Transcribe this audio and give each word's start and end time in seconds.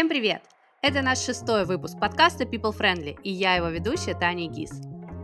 Всем 0.00 0.08
привет! 0.08 0.40
Это 0.80 1.02
наш 1.02 1.18
шестой 1.18 1.66
выпуск 1.66 2.00
подкаста 2.00 2.44
People 2.44 2.74
Friendly, 2.74 3.18
и 3.22 3.30
я 3.30 3.56
его 3.56 3.68
ведущая 3.68 4.14
Таня 4.14 4.48
Гиз. 4.48 4.70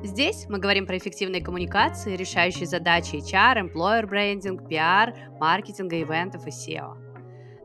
Здесь 0.05 0.45
мы 0.51 0.59
говорим 0.59 0.87
про 0.87 0.99
эффективные 0.99 1.43
коммуникации, 1.43 2.15
решающие 2.15 2.67
задачи 2.67 3.15
HR, 3.15 3.73
employer 3.73 4.07
branding, 4.07 4.69
PR, 4.69 5.15
маркетинга, 5.41 6.03
ивентов 6.03 6.47
и 6.47 6.51
SEO. 6.51 6.95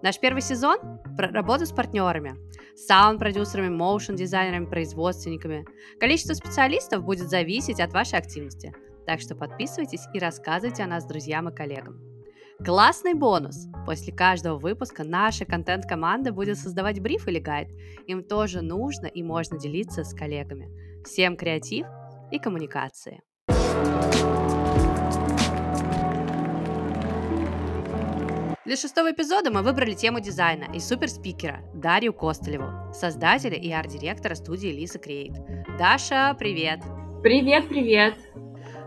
Наш 0.01 0.21
первый 0.21 0.41
сезон 0.41 0.77
про 1.17 1.27
работу 1.27 1.65
с 1.65 1.73
партнерами, 1.73 2.37
саунд-продюсерами, 2.77 3.67
моушен-дизайнерами, 3.67 4.67
производственниками. 4.67 5.65
Количество 5.99 6.33
специалистов 6.33 7.03
будет 7.03 7.27
зависеть 7.27 7.81
от 7.81 7.91
вашей 7.91 8.19
активности, 8.19 8.73
так 9.05 9.19
что 9.19 9.35
подписывайтесь 9.35 10.07
и 10.13 10.19
рассказывайте 10.19 10.83
о 10.83 10.87
нас 10.87 11.05
друзьям 11.05 11.49
и 11.49 11.53
коллегам. 11.53 12.10
Классный 12.63 13.15
бонус! 13.15 13.67
После 13.87 14.13
каждого 14.13 14.59
выпуска 14.59 15.03
наша 15.03 15.45
контент-команда 15.45 16.31
будет 16.31 16.59
создавать 16.59 16.99
бриф 16.99 17.27
или 17.27 17.39
гайд. 17.39 17.69
Им 18.05 18.23
тоже 18.23 18.61
нужно 18.61 19.07
и 19.07 19.23
можно 19.23 19.57
делиться 19.57 20.03
с 20.03 20.13
коллегами. 20.13 20.69
Всем 21.03 21.37
креатив 21.37 21.87
и 22.31 22.37
коммуникации. 22.37 23.23
Для 28.63 28.77
шестого 28.77 29.11
эпизода 29.11 29.49
мы 29.49 29.63
выбрали 29.63 29.95
тему 29.95 30.19
дизайна 30.19 30.65
и 30.71 30.79
суперспикера 30.79 31.61
Дарью 31.73 32.13
Костылеву, 32.13 32.93
создателя 32.93 33.57
и 33.57 33.71
арт-директора 33.71 34.35
студии 34.35 34.67
Лиса 34.67 34.99
Create. 34.99 35.77
Даша, 35.79 36.35
привет! 36.37 36.81
Привет, 37.23 37.69
привет! 37.69 38.13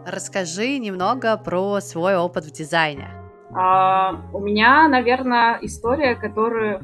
Расскажи 0.06 0.78
немного 0.78 1.36
про 1.36 1.80
свой 1.80 2.16
опыт 2.16 2.44
в 2.44 2.52
дизайне. 2.52 3.23
А, 3.54 4.20
у 4.32 4.40
меня, 4.40 4.88
наверное, 4.88 5.58
история, 5.62 6.14
которую, 6.14 6.80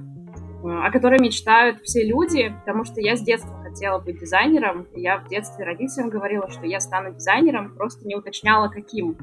о 0.62 0.90
которой 0.90 1.20
мечтают 1.20 1.80
все 1.82 2.06
люди, 2.06 2.54
потому 2.60 2.84
что 2.84 3.00
я 3.00 3.16
с 3.16 3.22
детства 3.22 3.54
хотела 3.62 3.98
быть 3.98 4.20
дизайнером. 4.20 4.86
Я 4.94 5.18
в 5.18 5.28
детстве 5.28 5.64
родителям 5.64 6.10
говорила, 6.10 6.48
что 6.50 6.66
я 6.66 6.80
стану 6.80 7.14
дизайнером, 7.14 7.74
просто 7.74 8.06
не 8.06 8.16
уточняла, 8.16 8.68
каким. 8.68 9.16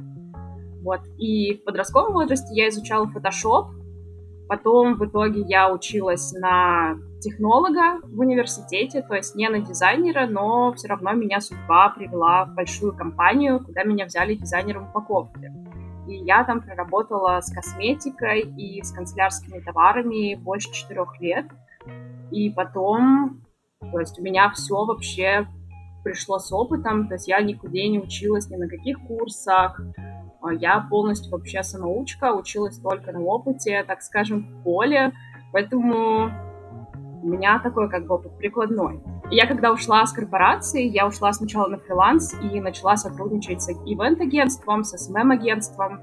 Вот. 0.83 1.01
И 1.17 1.55
в 1.55 1.63
подростковом 1.63 2.13
возрасте 2.13 2.53
я 2.53 2.69
изучала 2.69 3.05
Photoshop, 3.05 3.77
Потом 4.47 4.95
в 4.95 5.05
итоге 5.05 5.41
я 5.41 5.71
училась 5.71 6.31
на 6.31 6.95
технолога 7.19 7.99
в 8.03 8.19
университете, 8.19 9.01
то 9.01 9.15
есть 9.15 9.35
не 9.35 9.49
на 9.49 9.59
дизайнера, 9.59 10.25
но 10.25 10.73
все 10.73 10.87
равно 10.87 11.11
меня 11.13 11.41
судьба 11.41 11.89
привела 11.89 12.45
в 12.45 12.55
большую 12.55 12.95
компанию, 12.95 13.59
куда 13.63 13.83
меня 13.83 14.05
взяли 14.05 14.35
дизайнером 14.35 14.89
упаковки. 14.89 15.51
И 16.07 16.15
я 16.15 16.43
там 16.43 16.61
проработала 16.61 17.41
с 17.41 17.51
косметикой 17.51 18.41
и 18.41 18.81
с 18.81 18.91
канцелярскими 18.91 19.59
товарами 19.59 20.35
больше 20.35 20.71
четырех 20.71 21.19
лет. 21.19 21.45
И 22.31 22.49
потом, 22.49 23.41
то 23.79 23.99
есть 23.99 24.17
у 24.19 24.23
меня 24.23 24.49
все 24.51 24.85
вообще 24.85 25.47
пришло 26.03 26.39
с 26.39 26.51
опытом, 26.51 27.07
то 27.07 27.15
есть 27.15 27.27
я 27.27 27.41
никуда 27.41 27.73
не 27.73 27.99
училась 27.99 28.49
ни 28.49 28.55
на 28.55 28.69
каких 28.69 28.99
курсах, 29.07 29.81
а 30.41 30.53
я 30.53 30.79
полностью 30.89 31.31
вообще 31.31 31.63
самоучка, 31.63 32.33
училась 32.33 32.79
только 32.79 33.11
на 33.11 33.19
опыте, 33.21 33.83
так 33.85 34.01
скажем, 34.01 34.47
в 34.47 34.63
поле, 34.63 35.11
поэтому 35.51 36.31
у 37.23 37.27
меня 37.27 37.59
такой 37.59 37.89
как 37.89 38.07
бы 38.07 38.15
опыт 38.15 38.37
прикладной. 38.37 39.01
Я 39.29 39.45
когда 39.45 39.73
ушла 39.73 40.05
с 40.05 40.13
корпорации, 40.13 40.87
я 40.87 41.05
ушла 41.05 41.33
сначала 41.33 41.67
на 41.67 41.77
фриланс 41.77 42.33
и 42.41 42.61
начала 42.61 42.95
сотрудничать 42.95 43.61
с 43.61 43.69
ивент-агентством, 43.69 44.85
с 44.85 44.97
СММ-агентством. 44.97 45.99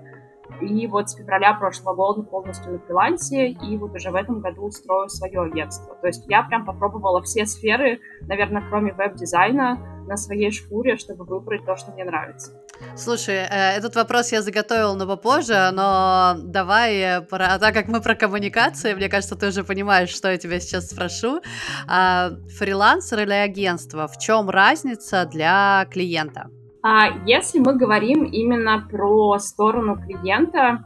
И 0.60 0.86
вот 0.86 1.08
с 1.08 1.16
февраля 1.16 1.54
прошлого 1.54 1.94
года 1.94 2.22
полностью 2.22 2.72
на 2.72 2.78
фрилансе, 2.80 3.48
и 3.48 3.78
вот 3.78 3.94
уже 3.94 4.10
в 4.10 4.14
этом 4.14 4.40
году 4.40 4.66
устрою 4.66 5.08
свое 5.08 5.40
агентство. 5.40 5.96
То 6.02 6.06
есть 6.06 6.26
я 6.28 6.42
прям 6.42 6.66
попробовала 6.66 7.22
все 7.22 7.46
сферы, 7.46 7.98
наверное, 8.28 8.62
кроме 8.68 8.92
веб-дизайна, 8.92 9.78
на 10.06 10.16
своей 10.16 10.50
шкуре, 10.50 10.96
чтобы 10.96 11.24
выбрать 11.24 11.64
то, 11.64 11.76
что 11.76 11.92
мне 11.92 12.04
нравится. 12.04 12.52
Слушай, 12.96 13.46
э, 13.50 13.76
этот 13.78 13.96
вопрос 13.96 14.32
я 14.32 14.42
заготовила 14.42 14.94
на 14.94 15.06
попозже, 15.06 15.70
но 15.72 16.34
давай, 16.42 16.96
э, 16.96 17.20
про... 17.20 17.58
так 17.58 17.74
как 17.74 17.88
мы 17.88 18.00
про 18.00 18.14
коммуникации, 18.14 18.94
мне 18.94 19.08
кажется, 19.08 19.36
ты 19.36 19.48
уже 19.48 19.64
понимаешь, 19.64 20.10
что 20.10 20.30
я 20.30 20.38
тебя 20.38 20.60
сейчас 20.60 20.90
спрошу. 20.90 21.40
А, 21.86 22.30
фрилансер 22.58 23.20
или 23.20 23.32
агентство, 23.32 24.06
в 24.06 24.18
чем 24.18 24.50
разница 24.50 25.26
для 25.26 25.86
клиента? 25.90 26.50
А 26.82 27.08
если 27.26 27.60
мы 27.60 27.78
говорим 27.78 28.24
именно 28.24 28.86
про 28.90 29.38
сторону 29.38 29.96
клиента, 29.96 30.84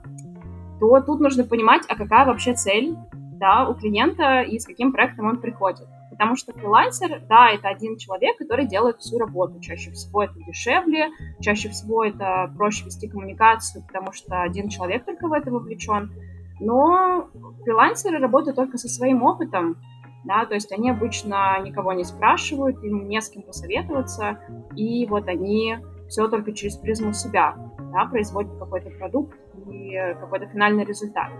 то 0.81 1.01
тут 1.01 1.21
нужно 1.21 1.45
понимать, 1.45 1.83
а 1.89 1.97
какая 1.97 2.25
вообще 2.25 2.55
цель 2.55 2.95
да, 3.39 3.69
у 3.69 3.75
клиента 3.75 4.43
и 4.43 4.59
с 4.59 4.67
каким 4.67 4.93
проектом 4.93 5.27
он 5.27 5.41
приходит. 5.41 5.87
Потому 6.19 6.35
что 6.35 6.53
фрилансер, 6.53 7.23
да, 7.29 7.51
это 7.51 7.69
один 7.69 7.97
человек, 7.97 8.39
который 8.39 8.67
делает 8.67 8.99
всю 8.99 9.19
работу. 9.19 9.61
Чаще 9.61 9.93
всего 9.93 10.25
это 10.25 10.35
дешевле, 10.35 11.11
чаще 11.41 11.69
всего 11.69 12.05
это 12.05 12.53
проще 12.57 12.87
вести 12.87 13.09
коммуникацию, 13.09 13.85
потому 13.87 14.11
что 14.11 14.43
один 14.43 14.69
человек 14.69 15.05
только 15.05 15.29
в 15.29 15.33
это 15.33 15.53
вовлечен. 15.53 16.11
Но 16.59 17.31
фрилансеры 17.63 18.19
работают 18.19 18.57
только 18.57 18.79
со 18.79 18.89
своим 18.89 19.23
опытом, 19.23 19.77
да, 20.25 20.45
то 20.45 20.55
есть 20.55 20.73
они 20.73 20.91
обычно 20.91 21.61
никого 21.63 21.93
не 21.93 22.03
спрашивают, 22.03 22.83
им 22.83 23.09
не 23.09 23.21
с 23.21 23.31
кем 23.31 23.43
посоветоваться, 23.43 24.41
и 24.75 25.07
вот 25.07 25.29
они 25.29 25.79
все 26.09 26.27
только 26.27 26.53
через 26.53 26.77
призму 26.77 27.13
себя, 27.13 27.55
да, 27.93 28.07
производят 28.07 28.59
какой-то 28.59 28.91
продукт 28.91 29.39
и 29.71 29.95
какой-то 30.19 30.49
финальный 30.49 30.85
результат. 30.85 31.31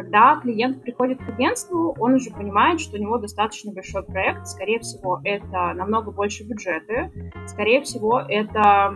Когда 0.00 0.40
клиент 0.40 0.80
приходит 0.80 1.18
к 1.18 1.28
агентству, 1.28 1.94
он 1.98 2.14
уже 2.14 2.30
понимает, 2.30 2.80
что 2.80 2.96
у 2.96 2.98
него 2.98 3.18
достаточно 3.18 3.70
большой 3.70 4.02
проект. 4.02 4.46
Скорее 4.46 4.78
всего, 4.78 5.20
это 5.22 5.74
намного 5.74 6.10
больше 6.10 6.42
бюджеты. 6.42 7.12
Скорее 7.46 7.82
всего, 7.82 8.18
это 8.18 8.94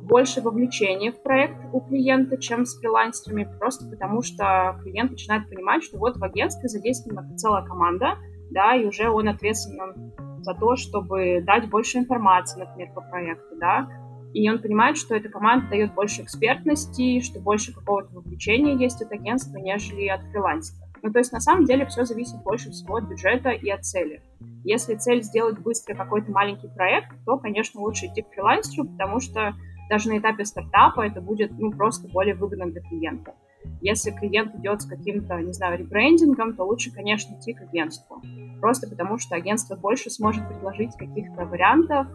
больше 0.00 0.40
вовлечения 0.40 1.12
в 1.12 1.22
проект 1.22 1.56
у 1.74 1.80
клиента, 1.80 2.38
чем 2.38 2.64
с 2.64 2.78
фрилансерами, 2.80 3.46
просто 3.58 3.86
потому 3.90 4.22
что 4.22 4.80
клиент 4.82 5.10
начинает 5.10 5.46
понимать, 5.50 5.82
что 5.82 5.98
вот 5.98 6.16
в 6.16 6.24
агентстве 6.24 6.70
задействована 6.70 7.36
целая 7.36 7.62
команда, 7.66 8.14
да, 8.50 8.74
и 8.76 8.86
уже 8.86 9.10
он 9.10 9.28
ответственен 9.28 10.14
за 10.40 10.54
то, 10.54 10.76
чтобы 10.76 11.42
дать 11.42 11.68
больше 11.68 11.98
информации, 11.98 12.60
например, 12.60 12.94
по 12.94 13.02
проекту, 13.02 13.56
да, 13.60 13.88
и 14.36 14.50
он 14.50 14.60
понимает, 14.60 14.98
что 14.98 15.14
эта 15.14 15.30
команда 15.30 15.70
дает 15.70 15.94
больше 15.94 16.20
экспертности, 16.20 17.20
что 17.20 17.40
больше 17.40 17.72
какого-то 17.72 18.12
вовлечения 18.16 18.76
есть 18.76 19.00
от 19.00 19.10
агентства, 19.10 19.56
нежели 19.56 20.08
от 20.08 20.20
фрилансера. 20.24 20.86
Ну, 21.02 21.10
то 21.10 21.20
есть, 21.20 21.32
на 21.32 21.40
самом 21.40 21.64
деле, 21.64 21.86
все 21.86 22.04
зависит 22.04 22.42
больше 22.42 22.70
всего 22.70 22.96
от 22.96 23.04
бюджета 23.04 23.48
и 23.48 23.70
от 23.70 23.86
цели. 23.86 24.20
Если 24.62 24.96
цель 24.96 25.22
сделать 25.22 25.58
быстро 25.60 25.94
какой-то 25.94 26.30
маленький 26.32 26.68
проект, 26.68 27.08
то, 27.24 27.38
конечно, 27.38 27.80
лучше 27.80 28.06
идти 28.06 28.20
к 28.20 28.28
фрилансеру, 28.28 28.86
потому 28.86 29.20
что 29.20 29.54
даже 29.88 30.10
на 30.10 30.18
этапе 30.18 30.44
стартапа 30.44 31.06
это 31.06 31.22
будет, 31.22 31.52
ну, 31.58 31.70
просто 31.70 32.06
более 32.06 32.34
выгодно 32.34 32.66
для 32.66 32.82
клиента. 32.82 33.32
Если 33.80 34.10
клиент 34.10 34.54
идет 34.56 34.82
с 34.82 34.86
каким-то, 34.86 35.40
не 35.40 35.54
знаю, 35.54 35.78
ребрендингом, 35.78 36.54
то 36.56 36.64
лучше, 36.64 36.92
конечно, 36.92 37.36
идти 37.36 37.54
к 37.54 37.62
агентству. 37.62 38.22
Просто 38.60 38.86
потому 38.86 39.16
что 39.16 39.34
агентство 39.34 39.76
больше 39.76 40.10
сможет 40.10 40.46
предложить 40.46 40.94
каких-то 40.98 41.46
вариантов, 41.46 42.06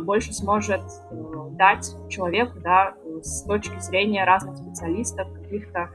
больше 0.00 0.32
сможет 0.32 0.80
э, 0.80 1.14
дать 1.52 1.94
человеку, 2.08 2.58
да, 2.60 2.94
с 3.22 3.44
точки 3.44 3.78
зрения 3.80 4.24
разных 4.24 4.56
специалистов, 4.56 5.28
каких-то 5.34 5.90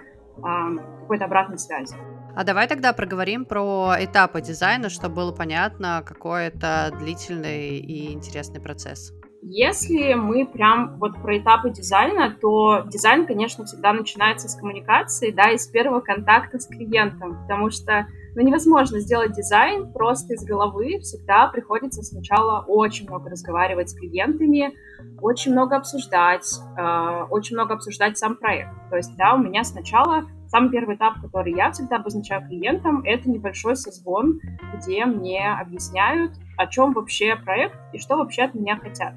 какой-то 1.01 1.25
обратной 1.25 1.57
связи. 1.57 1.95
А 2.35 2.43
давай 2.43 2.67
тогда 2.67 2.93
проговорим 2.93 3.45
про 3.45 3.95
этапы 3.99 4.41
дизайна, 4.41 4.89
чтобы 4.89 5.15
было 5.15 5.31
понятно, 5.31 6.03
какой 6.05 6.45
это 6.45 6.93
длительный 6.99 7.79
и 7.79 8.13
интересный 8.13 8.61
процесс. 8.61 9.11
Если 9.41 10.13
мы 10.13 10.45
прям 10.45 10.97
вот 10.99 11.19
про 11.21 11.37
этапы 11.37 11.69
дизайна, 11.69 12.35
то 12.39 12.83
дизайн, 12.87 13.25
конечно, 13.25 13.65
всегда 13.65 13.93
начинается 13.93 14.49
с 14.49 14.55
коммуникации, 14.55 15.31
да, 15.31 15.51
и 15.51 15.57
с 15.57 15.67
первого 15.67 16.01
контакта 16.01 16.59
с 16.59 16.67
клиентом, 16.67 17.41
потому 17.41 17.71
что 17.71 18.07
ну, 18.37 18.43
невозможно 18.43 18.99
сделать 18.99 19.31
дизайн 19.33 19.91
просто 19.91 20.35
из 20.35 20.45
головы. 20.45 20.99
Всегда 20.99 21.47
приходится 21.47 22.03
сначала 22.03 22.63
очень 22.67 23.07
много 23.07 23.31
разговаривать 23.31 23.89
с 23.89 23.95
клиентами, 23.95 24.75
очень 25.19 25.53
много 25.53 25.75
обсуждать, 25.75 26.45
э, 26.77 27.23
очень 27.31 27.55
много 27.55 27.73
обсуждать 27.73 28.15
сам 28.19 28.35
проект. 28.35 28.69
То 28.91 28.97
есть, 28.97 29.17
да, 29.17 29.33
у 29.33 29.39
меня 29.39 29.63
сначала 29.63 30.27
самый 30.49 30.69
первый 30.69 30.97
этап, 30.97 31.15
который 31.19 31.55
я 31.55 31.71
всегда 31.71 31.95
обозначаю 31.95 32.47
клиентам, 32.47 33.01
это 33.03 33.27
небольшой 33.27 33.75
созвон, 33.75 34.39
где 34.75 35.05
мне 35.05 35.57
объясняют, 35.59 36.33
о 36.57 36.67
чем 36.67 36.93
вообще 36.93 37.37
проект 37.37 37.75
и 37.91 37.97
что 37.97 38.17
вообще 38.17 38.43
от 38.43 38.53
меня 38.53 38.77
хотят 38.77 39.15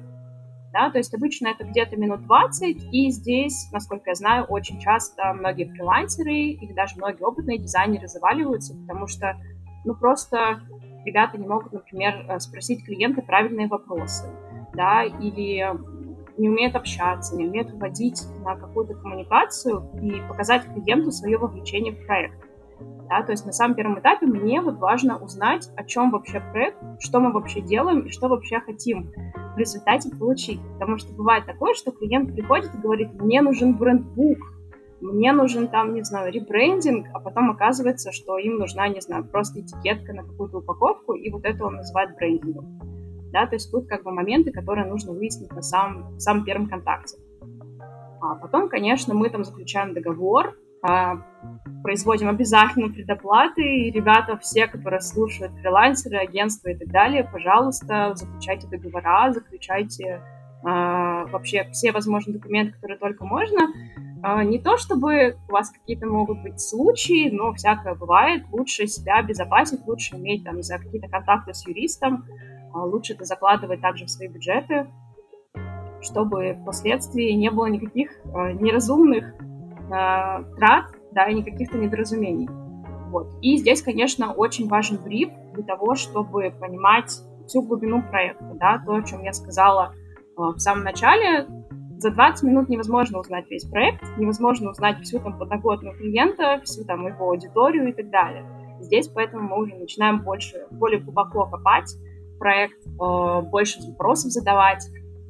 да, 0.73 0.89
то 0.89 0.97
есть 0.97 1.13
обычно 1.13 1.47
это 1.47 1.65
где-то 1.65 1.97
минут 1.97 2.23
20, 2.25 2.89
и 2.91 3.09
здесь, 3.11 3.69
насколько 3.71 4.09
я 4.09 4.15
знаю, 4.15 4.45
очень 4.45 4.79
часто 4.79 5.33
многие 5.33 5.65
фрилансеры 5.65 6.33
и 6.33 6.73
даже 6.73 6.95
многие 6.97 7.23
опытные 7.23 7.57
дизайнеры 7.57 8.07
заваливаются, 8.07 8.75
потому 8.75 9.07
что, 9.07 9.37
ну, 9.83 9.95
просто 9.95 10.61
ребята 11.05 11.37
не 11.37 11.47
могут, 11.47 11.73
например, 11.73 12.25
э, 12.27 12.39
спросить 12.39 12.85
клиента 12.85 13.21
правильные 13.21 13.67
вопросы, 13.67 14.25
да, 14.73 15.03
или 15.03 15.65
не 16.37 16.49
умеют 16.49 16.75
общаться, 16.75 17.35
не 17.35 17.47
умеют 17.47 17.71
вводить 17.71 18.21
на 18.43 18.55
какую-то 18.55 18.95
коммуникацию 18.95 19.89
и 20.01 20.21
показать 20.27 20.65
клиенту 20.73 21.11
свое 21.11 21.37
вовлечение 21.37 21.93
в 21.93 22.05
проект. 22.05 22.50
Да, 23.11 23.23
то 23.23 23.33
есть 23.33 23.45
на 23.45 23.51
самом 23.51 23.75
первом 23.75 23.99
этапе 23.99 24.25
мне 24.25 24.61
вот 24.61 24.77
важно 24.77 25.21
узнать, 25.21 25.69
о 25.75 25.83
чем 25.83 26.11
вообще 26.11 26.39
проект, 26.39 26.77
что 26.99 27.19
мы 27.19 27.33
вообще 27.33 27.59
делаем 27.59 28.05
и 28.05 28.09
что 28.09 28.29
вообще 28.29 28.61
хотим 28.61 29.11
в 29.53 29.57
результате 29.57 30.09
получить. 30.15 30.61
Потому 30.75 30.97
что 30.97 31.13
бывает 31.13 31.45
такое, 31.45 31.73
что 31.73 31.91
клиент 31.91 32.33
приходит 32.33 32.73
и 32.73 32.77
говорит, 32.77 33.13
мне 33.21 33.41
нужен 33.41 33.75
брендбук, 33.75 34.37
мне 35.01 35.33
нужен 35.33 35.67
там, 35.67 35.93
не 35.93 36.03
знаю, 36.03 36.31
ребрендинг, 36.31 37.07
а 37.13 37.19
потом 37.19 37.51
оказывается, 37.51 38.13
что 38.13 38.37
им 38.37 38.55
нужна, 38.55 38.87
не 38.87 39.01
знаю, 39.01 39.25
просто 39.25 39.59
этикетка 39.59 40.13
на 40.13 40.23
какую-то 40.23 40.59
упаковку, 40.59 41.11
и 41.11 41.29
вот 41.31 41.43
это 41.43 41.65
он 41.65 41.75
называет 41.75 42.15
брендингом. 42.15 42.79
Да, 43.33 43.45
то 43.45 43.55
есть 43.55 43.69
тут 43.73 43.89
как 43.89 44.03
бы 44.03 44.11
моменты, 44.11 44.53
которые 44.53 44.87
нужно 44.87 45.11
выяснить 45.11 45.51
на 45.51 45.61
самом, 45.61 46.17
самом 46.17 46.45
первом 46.45 46.69
контакте. 46.69 47.17
А 48.21 48.35
потом, 48.35 48.69
конечно, 48.69 49.13
мы 49.13 49.29
там 49.29 49.43
заключаем 49.43 49.93
договор, 49.93 50.55
производим 51.83 52.29
обязательно 52.29 52.89
предоплаты, 52.89 53.61
и 53.61 53.91
ребята, 53.91 54.37
все, 54.37 54.67
которые 54.67 55.01
слушают 55.01 55.53
фрилансеры, 55.61 56.17
агентства 56.17 56.69
и 56.69 56.75
так 56.75 56.89
далее, 56.89 57.23
пожалуйста, 57.23 58.13
заключайте 58.15 58.67
договора, 58.67 59.31
заключайте 59.31 60.21
а, 60.63 61.25
вообще 61.25 61.67
все 61.71 61.91
возможные 61.91 62.37
документы, 62.37 62.73
которые 62.73 62.97
только 62.97 63.25
можно. 63.25 63.67
А, 64.23 64.43
не 64.43 64.59
то, 64.59 64.77
чтобы 64.77 65.37
у 65.49 65.51
вас 65.51 65.71
какие-то 65.71 66.05
могут 66.05 66.41
быть 66.43 66.59
случаи, 66.59 67.29
но 67.31 67.53
всякое 67.53 67.95
бывает. 67.95 68.43
Лучше 68.51 68.87
себя 68.87 69.15
обезопасить, 69.17 69.85
лучше 69.87 70.15
иметь 70.17 70.43
там 70.43 70.61
за 70.61 70.77
какие-то 70.77 71.07
контакты 71.07 71.53
с 71.53 71.65
юристом, 71.67 72.25
а, 72.73 72.85
лучше 72.85 73.13
это 73.13 73.25
закладывать 73.25 73.81
также 73.81 74.05
в 74.05 74.09
свои 74.09 74.27
бюджеты, 74.27 74.87
чтобы 76.01 76.57
впоследствии 76.61 77.31
не 77.31 77.49
было 77.49 77.65
никаких 77.65 78.11
а, 78.33 78.51
неразумных 78.53 79.33
трат, 79.91 80.85
да, 81.11 81.25
и 81.27 81.35
никаких-то 81.35 81.77
недоразумений. 81.77 82.49
Вот. 83.09 83.27
И 83.41 83.57
здесь, 83.57 83.81
конечно, 83.81 84.33
очень 84.33 84.67
важен 84.67 84.97
бриф 85.03 85.29
для 85.53 85.63
того, 85.63 85.95
чтобы 85.95 86.51
понимать 86.59 87.11
всю 87.47 87.61
глубину 87.61 88.01
проекта, 88.01 88.53
да, 88.55 88.81
то, 88.85 88.93
о 88.93 89.03
чем 89.03 89.23
я 89.23 89.33
сказала 89.33 89.93
в 90.37 90.57
самом 90.57 90.83
начале, 90.83 91.45
за 92.01 92.09
20 92.09 92.43
минут 92.43 92.69
невозможно 92.69 93.19
узнать 93.19 93.45
весь 93.51 93.65
проект, 93.65 94.01
невозможно 94.17 94.71
узнать 94.71 95.01
всю 95.01 95.19
там 95.19 95.37
подноготную 95.37 95.95
клиента, 95.95 96.59
всю 96.63 96.83
там 96.83 97.05
его 97.05 97.29
аудиторию 97.29 97.89
и 97.89 97.93
так 97.93 98.09
далее. 98.09 98.43
Здесь 98.79 99.07
поэтому 99.07 99.47
мы 99.47 99.63
уже 99.63 99.75
начинаем 99.75 100.23
больше, 100.23 100.65
более 100.71 100.99
глубоко 100.99 101.45
копать 101.45 101.93
проект, 102.39 102.87
э, 102.87 103.41
больше 103.43 103.79
вопросов 103.87 104.31
задавать, 104.31 104.83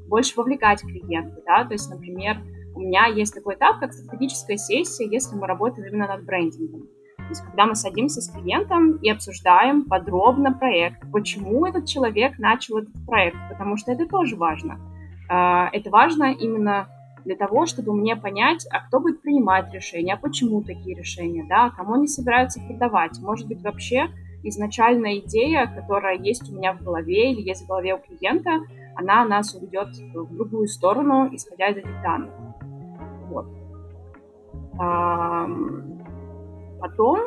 больше 0.07 0.33
вовлекать 0.37 0.81
клиента, 0.81 1.41
да, 1.45 1.65
то 1.65 1.73
есть, 1.73 1.89
например, 1.89 2.37
у 2.75 2.81
меня 2.81 3.05
есть 3.07 3.33
такой 3.33 3.55
этап, 3.55 3.79
как 3.79 3.93
стратегическая 3.93 4.57
сессия, 4.57 5.07
если 5.07 5.35
мы 5.35 5.47
работаем 5.47 5.87
именно 5.87 6.07
над 6.07 6.25
брендингом. 6.25 6.81
То 7.17 7.29
есть, 7.29 7.41
когда 7.41 7.65
мы 7.65 7.75
садимся 7.75 8.21
с 8.21 8.29
клиентом 8.29 8.97
и 8.97 9.09
обсуждаем 9.09 9.85
подробно 9.85 10.53
проект, 10.53 10.99
почему 11.11 11.65
этот 11.65 11.85
человек 11.85 12.37
начал 12.39 12.79
этот 12.79 12.93
проект, 13.05 13.37
потому 13.49 13.77
что 13.77 13.91
это 13.91 14.05
тоже 14.05 14.35
важно 14.35 14.79
а, 15.31 15.69
это 15.71 15.89
важно 15.89 16.33
именно 16.33 16.89
для 17.23 17.37
того, 17.37 17.65
чтобы 17.65 17.93
мне 17.93 18.17
понять, 18.17 18.67
а 18.69 18.81
кто 18.85 18.99
будет 18.99 19.21
принимать 19.21 19.73
решения, 19.73 20.15
а 20.15 20.17
почему 20.17 20.61
такие 20.61 20.97
решения, 20.97 21.45
да, 21.47 21.69
кому 21.69 21.93
они 21.93 22.07
собираются 22.07 22.59
продавать. 22.59 23.17
Может 23.21 23.47
быть, 23.47 23.61
вообще 23.61 24.09
изначальная 24.43 25.19
идея, 25.19 25.67
которая 25.67 26.17
есть 26.17 26.51
у 26.51 26.55
меня 26.55 26.73
в 26.73 26.83
голове 26.83 27.31
или 27.31 27.47
есть 27.47 27.63
в 27.63 27.67
голове 27.67 27.95
у 27.95 27.99
клиента, 27.99 28.59
она 28.95 29.25
нас 29.25 29.55
уведет 29.55 29.89
в 30.13 30.35
другую 30.35 30.67
сторону, 30.67 31.29
исходя 31.31 31.69
из 31.69 31.77
этих 31.77 32.01
данных. 32.01 32.33
Вот. 33.29 33.47
Потом, 36.79 37.19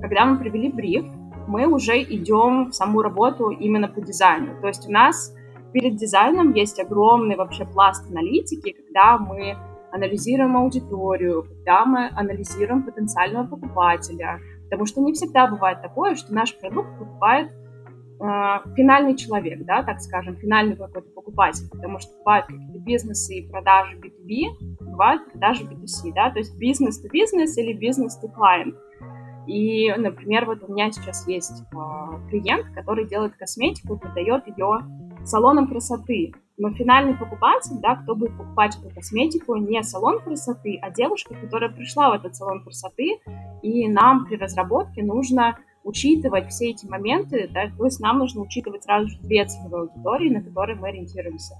когда 0.00 0.26
мы 0.26 0.38
привели 0.38 0.70
бриф, 0.70 1.04
мы 1.46 1.66
уже 1.66 2.02
идем 2.02 2.70
в 2.70 2.74
саму 2.74 3.02
работу 3.02 3.50
именно 3.50 3.88
по 3.88 4.00
дизайну. 4.00 4.60
То 4.60 4.68
есть 4.68 4.88
у 4.88 4.92
нас 4.92 5.34
перед 5.72 5.96
дизайном 5.96 6.52
есть 6.52 6.78
огромный 6.78 7.36
вообще 7.36 7.64
пласт 7.64 8.10
аналитики, 8.10 8.72
когда 8.72 9.18
мы 9.18 9.56
анализируем 9.92 10.56
аудиторию, 10.56 11.42
когда 11.42 11.84
мы 11.84 12.10
анализируем 12.14 12.84
потенциального 12.84 13.46
покупателя, 13.46 14.38
потому 14.64 14.86
что 14.86 15.00
не 15.00 15.12
всегда 15.12 15.48
бывает 15.48 15.82
такое, 15.82 16.14
что 16.14 16.32
наш 16.32 16.56
продукт 16.58 16.96
покупает 16.98 17.50
финальный 18.20 19.16
человек, 19.16 19.64
да, 19.64 19.82
так 19.82 20.00
скажем, 20.00 20.36
финальный 20.36 20.76
какой-то 20.76 21.08
покупатель, 21.10 21.68
потому 21.70 21.98
что 21.98 22.12
бывают 22.18 22.46
какие-то 22.46 22.78
бизнесы 22.78 23.38
и 23.38 23.48
продажи 23.48 23.96
B2B, 23.96 24.90
бывают 24.90 25.30
продажи 25.30 25.64
B2C, 25.64 26.12
да, 26.14 26.30
то 26.30 26.38
есть 26.38 26.58
бизнес 26.58 27.02
to 27.02 27.08
бизнес 27.10 27.56
или 27.56 27.72
бизнес 27.72 28.18
to 28.22 28.28
client. 28.28 28.74
И, 29.46 29.90
например, 29.96 30.44
вот 30.44 30.62
у 30.68 30.72
меня 30.72 30.92
сейчас 30.92 31.26
есть 31.26 31.62
э, 31.72 32.28
клиент, 32.28 32.66
который 32.74 33.08
делает 33.08 33.36
косметику 33.36 33.94
и 33.94 33.98
продает 33.98 34.46
ее 34.46 34.80
салоном 35.24 35.66
красоты. 35.66 36.34
Но 36.58 36.70
финальный 36.72 37.14
покупатель, 37.14 37.80
да, 37.80 37.96
кто 37.96 38.14
будет 38.14 38.36
покупать 38.36 38.76
эту 38.76 38.94
косметику, 38.94 39.56
не 39.56 39.82
салон 39.82 40.20
красоты, 40.20 40.78
а 40.82 40.90
девушка, 40.90 41.34
которая 41.34 41.70
пришла 41.70 42.10
в 42.10 42.12
этот 42.12 42.36
салон 42.36 42.62
красоты, 42.62 43.18
и 43.62 43.88
нам 43.88 44.26
при 44.26 44.36
разработке 44.36 45.02
нужно 45.02 45.56
учитывать 45.84 46.48
все 46.50 46.70
эти 46.70 46.86
моменты, 46.86 47.48
да, 47.52 47.70
то 47.76 47.84
есть 47.84 48.00
нам 48.00 48.18
нужно 48.18 48.42
учитывать 48.42 48.84
сразу 48.84 49.08
же 49.08 49.18
две 49.20 49.44
целевые 49.46 49.82
аудитории, 49.82 50.30
на 50.30 50.42
которые 50.42 50.78
мы 50.78 50.88
ориентируемся. 50.88 51.54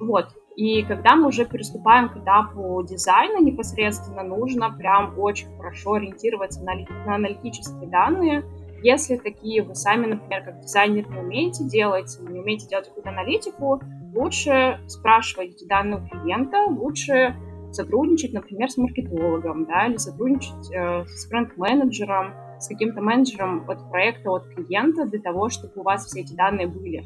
Вот. 0.00 0.26
И 0.54 0.82
когда 0.82 1.16
мы 1.16 1.28
уже 1.28 1.46
приступаем 1.46 2.10
к 2.10 2.16
этапу 2.18 2.82
дизайна 2.82 3.42
непосредственно, 3.42 4.22
нужно 4.22 4.70
прям 4.70 5.18
очень 5.18 5.48
хорошо 5.56 5.94
ориентироваться 5.94 6.62
на, 6.62 6.74
на 7.06 7.14
аналитические 7.14 7.88
данные, 7.88 8.44
если 8.82 9.16
такие 9.16 9.62
вы 9.62 9.76
сами, 9.76 10.06
например, 10.06 10.42
как 10.42 10.60
дизайнер 10.60 11.08
не 11.08 11.18
умеете 11.18 11.64
делать, 11.64 12.18
не 12.20 12.40
умеете 12.40 12.66
делать 12.66 12.88
какую-то 12.88 13.10
аналитику, 13.10 13.80
лучше 14.12 14.80
спрашивать 14.88 15.50
эти 15.50 15.64
данные 15.64 16.02
у 16.02 16.08
клиента, 16.08 16.64
лучше 16.64 17.36
сотрудничать, 17.74 18.32
например, 18.32 18.70
с 18.70 18.76
маркетологом, 18.76 19.64
да, 19.66 19.86
или 19.86 19.96
сотрудничать 19.96 20.72
э, 20.72 21.04
с 21.06 21.28
бренд-менеджером, 21.28 22.34
с 22.60 22.68
каким-то 22.68 23.00
менеджером 23.00 23.68
от 23.68 23.90
проекта, 23.90 24.30
от 24.30 24.46
клиента, 24.48 25.06
для 25.06 25.20
того, 25.20 25.48
чтобы 25.48 25.72
у 25.76 25.82
вас 25.82 26.06
все 26.06 26.20
эти 26.20 26.34
данные 26.34 26.66
были. 26.66 27.04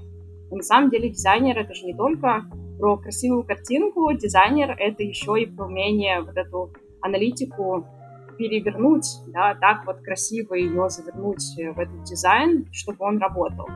Но 0.51 0.57
на 0.59 0.63
самом 0.63 0.91
деле 0.91 1.11
дизайнер— 1.11 1.59
это 1.59 1.75
же 1.75 1.87
не 1.87 1.95
только 1.95 2.45
про 2.79 2.99
красивую 2.99 3.45
картинку, 3.45 4.13
дизайнер— 4.13 4.77
это 4.79 5.03
еще 5.03 5.41
и 5.41 5.47
про 5.47 5.67
умение 5.67 6.21
вот 6.21 6.37
эту 6.37 6.73
аналитику 7.01 7.87
перевернуть, 8.39 9.07
да, 9.29 9.55
так 9.55 9.87
вот 9.87 10.01
красиво 10.01 10.55
ее 10.55 10.89
завернуть 10.91 11.43
в 11.57 11.79
этот 11.81 12.03
дизайн, 12.05 12.67
чтобы 12.73 13.05
он 13.05 13.19
работал. 13.19 13.67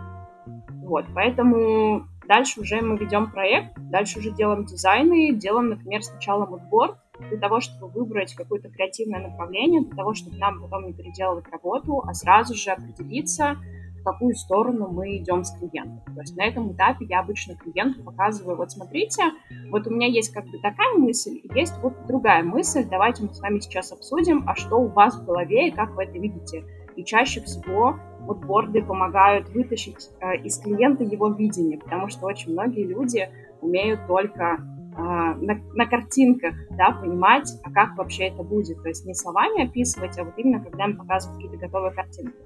Вот, 0.84 1.06
поэтому 1.14 2.04
дальше 2.30 2.60
уже 2.60 2.80
мы 2.80 2.96
ведем 2.96 3.28
проект, 3.28 3.74
дальше 3.90 4.20
уже 4.20 4.30
делаем 4.30 4.64
дизайны, 4.64 5.34
делаем, 5.34 5.70
например, 5.70 6.00
сначала 6.04 6.46
мудборд, 6.46 6.96
для 7.28 7.38
того, 7.38 7.58
чтобы 7.58 7.88
выбрать 7.88 8.34
какое-то 8.34 8.70
креативное 8.70 9.20
направление, 9.20 9.82
для 9.82 9.96
того, 9.96 10.14
чтобы 10.14 10.36
нам 10.36 10.62
потом 10.62 10.86
не 10.86 10.92
переделывать 10.92 11.48
работу, 11.50 12.04
а 12.06 12.14
сразу 12.14 12.54
же 12.54 12.70
определиться, 12.70 13.56
в 14.00 14.04
какую 14.04 14.36
сторону 14.36 14.88
мы 14.88 15.16
идем 15.16 15.42
с 15.42 15.50
клиентом. 15.58 16.02
То 16.14 16.20
есть 16.20 16.36
на 16.36 16.44
этом 16.44 16.72
этапе 16.72 17.04
я 17.06 17.18
обычно 17.18 17.56
клиенту 17.56 18.04
показываю, 18.04 18.56
вот 18.56 18.70
смотрите, 18.70 19.24
вот 19.70 19.88
у 19.88 19.90
меня 19.90 20.06
есть 20.06 20.32
как 20.32 20.46
бы 20.46 20.58
такая 20.60 20.96
мысль, 20.96 21.42
есть 21.52 21.74
вот 21.82 21.94
другая 22.06 22.44
мысль, 22.44 22.86
давайте 22.88 23.24
мы 23.24 23.34
с 23.34 23.40
вами 23.40 23.58
сейчас 23.58 23.90
обсудим, 23.90 24.44
а 24.46 24.54
что 24.54 24.76
у 24.76 24.86
вас 24.86 25.16
в 25.16 25.26
голове 25.26 25.68
и 25.68 25.72
как 25.72 25.96
вы 25.96 26.04
это 26.04 26.16
видите. 26.16 26.64
И 27.00 27.04
чаще 27.04 27.40
всего 27.40 27.98
вот 28.20 28.44
борды 28.44 28.82
помогают 28.82 29.48
вытащить 29.48 30.10
э, 30.20 30.36
из 30.42 30.58
клиента 30.58 31.02
его 31.02 31.30
видение, 31.32 31.78
потому 31.78 32.08
что 32.08 32.26
очень 32.26 32.52
многие 32.52 32.84
люди 32.84 33.26
умеют 33.62 34.06
только 34.06 34.58
э, 34.58 35.00
на, 35.00 35.58
на 35.72 35.86
картинках, 35.86 36.54
да, 36.76 36.90
понимать, 36.90 37.50
а 37.64 37.72
как 37.72 37.96
вообще 37.96 38.24
это 38.24 38.42
будет. 38.42 38.82
То 38.82 38.90
есть 38.90 39.06
не 39.06 39.14
словами 39.14 39.66
описывать, 39.66 40.18
а 40.18 40.24
вот 40.24 40.34
именно 40.36 40.62
когда 40.62 40.84
им 40.84 40.98
показывают 40.98 41.42
какие-то 41.42 41.66
готовые 41.66 41.94
картинки. 41.94 42.36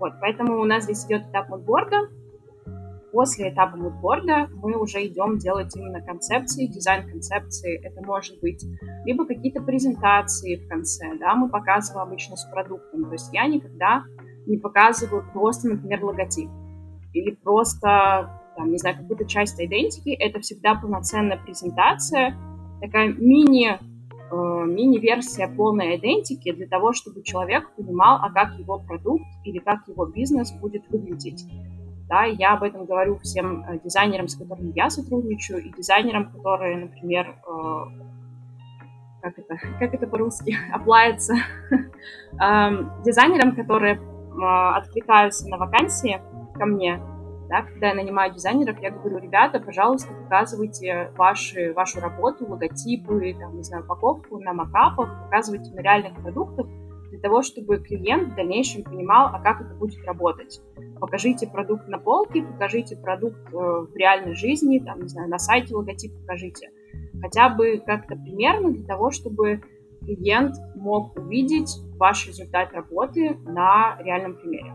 Вот, 0.00 0.14
поэтому 0.20 0.60
у 0.60 0.64
нас 0.64 0.82
здесь 0.82 1.06
идет 1.06 1.22
этап 1.28 1.48
мудборда. 1.50 2.08
После 3.14 3.50
этапа 3.50 3.76
мудборда 3.76 4.48
мы 4.54 4.76
уже 4.76 5.06
идем 5.06 5.38
делать 5.38 5.74
именно 5.76 6.02
концепции, 6.02 6.66
дизайн 6.66 7.08
концепции. 7.08 7.80
Это 7.82 8.04
может 8.04 8.40
быть 8.40 8.62
либо 9.04 9.24
какие-то 9.24 9.62
презентации 9.62 10.56
в 10.56 10.68
конце, 10.68 11.16
да, 11.18 11.34
мы 11.34 11.48
показываем 11.48 12.08
обычно 12.08 12.36
с 12.36 12.44
продуктом. 12.50 13.04
То 13.04 13.12
есть 13.12 13.32
я 13.32 13.46
никогда 13.46 14.02
не 14.46 14.58
показываю 14.58 15.24
просто, 15.32 15.68
например, 15.68 16.04
логотип 16.04 16.50
или 17.12 17.30
просто, 17.30 18.42
там, 18.56 18.70
не 18.70 18.78
знаю, 18.78 18.96
какую-то 18.98 19.24
часть 19.26 19.60
идентики. 19.60 20.10
Это 20.10 20.40
всегда 20.40 20.74
полноценная 20.74 21.38
презентация, 21.38 22.36
такая 22.82 23.14
мини 23.14 23.78
Э, 24.34 24.64
мини-версия 24.66 25.48
полной 25.48 25.96
идентики 25.96 26.50
для 26.52 26.66
того, 26.66 26.92
чтобы 26.92 27.22
человек 27.22 27.70
понимал, 27.76 28.18
а 28.22 28.30
как 28.32 28.58
его 28.58 28.78
продукт 28.78 29.24
или 29.44 29.58
как 29.58 29.86
его 29.86 30.06
бизнес 30.06 30.50
будет 30.52 30.88
выглядеть. 30.88 31.44
Да, 32.08 32.24
я 32.24 32.52
об 32.52 32.62
этом 32.62 32.84
говорю 32.84 33.18
всем 33.18 33.64
э, 33.64 33.78
дизайнерам, 33.82 34.28
с 34.28 34.36
которыми 34.36 34.72
я 34.74 34.90
сотрудничаю, 34.90 35.62
и 35.62 35.72
дизайнерам, 35.72 36.30
которые, 36.30 36.76
например, 36.76 37.36
э, 37.46 37.84
как 39.22 39.38
это, 39.38 39.56
как 39.78 39.94
это 39.94 40.06
по-русски, 40.06 40.56
оплается 40.72 41.34
дизайнерам, 43.04 43.54
которые 43.54 44.00
откликаются 44.36 45.48
на 45.48 45.58
вакансии 45.58 46.20
ко 46.54 46.66
мне, 46.66 47.00
да, 47.48 47.62
когда 47.62 47.88
я 47.88 47.94
нанимаю 47.94 48.32
дизайнеров, 48.32 48.80
я 48.80 48.90
говорю, 48.90 49.18
ребята, 49.18 49.60
пожалуйста, 49.60 50.12
показывайте 50.12 51.12
ваши, 51.16 51.72
вашу 51.72 52.00
работу, 52.00 52.46
логотипы, 52.48 53.34
там, 53.38 53.56
не 53.56 53.62
знаю, 53.62 53.84
упаковку 53.84 54.40
на 54.40 54.52
макапах, 54.52 55.24
показывайте 55.24 55.72
на 55.74 55.80
реальных 55.80 56.14
продуктах, 56.14 56.66
для 57.14 57.20
того, 57.20 57.42
чтобы 57.42 57.78
клиент 57.78 58.32
в 58.32 58.34
дальнейшем 58.34 58.82
понимал, 58.82 59.28
а 59.32 59.40
как 59.40 59.60
это 59.60 59.72
будет 59.74 60.04
работать. 60.04 60.60
Покажите 60.98 61.46
продукт 61.46 61.86
на 61.86 61.98
полке, 61.98 62.42
покажите 62.42 62.96
продукт 62.96 63.38
э, 63.52 63.56
в 63.56 63.94
реальной 63.94 64.34
жизни, 64.34 64.80
там, 64.80 65.00
не 65.00 65.08
знаю, 65.08 65.30
на 65.30 65.38
сайте 65.38 65.76
логотип 65.76 66.12
покажите. 66.22 66.70
Хотя 67.22 67.50
бы 67.50 67.80
как-то 67.86 68.16
примерно 68.16 68.72
для 68.72 68.84
того, 68.84 69.12
чтобы 69.12 69.62
клиент 70.00 70.56
мог 70.74 71.16
увидеть 71.16 71.70
ваш 71.98 72.26
результат 72.26 72.72
работы 72.72 73.36
на 73.44 73.96
реальном 74.02 74.34
примере. 74.34 74.74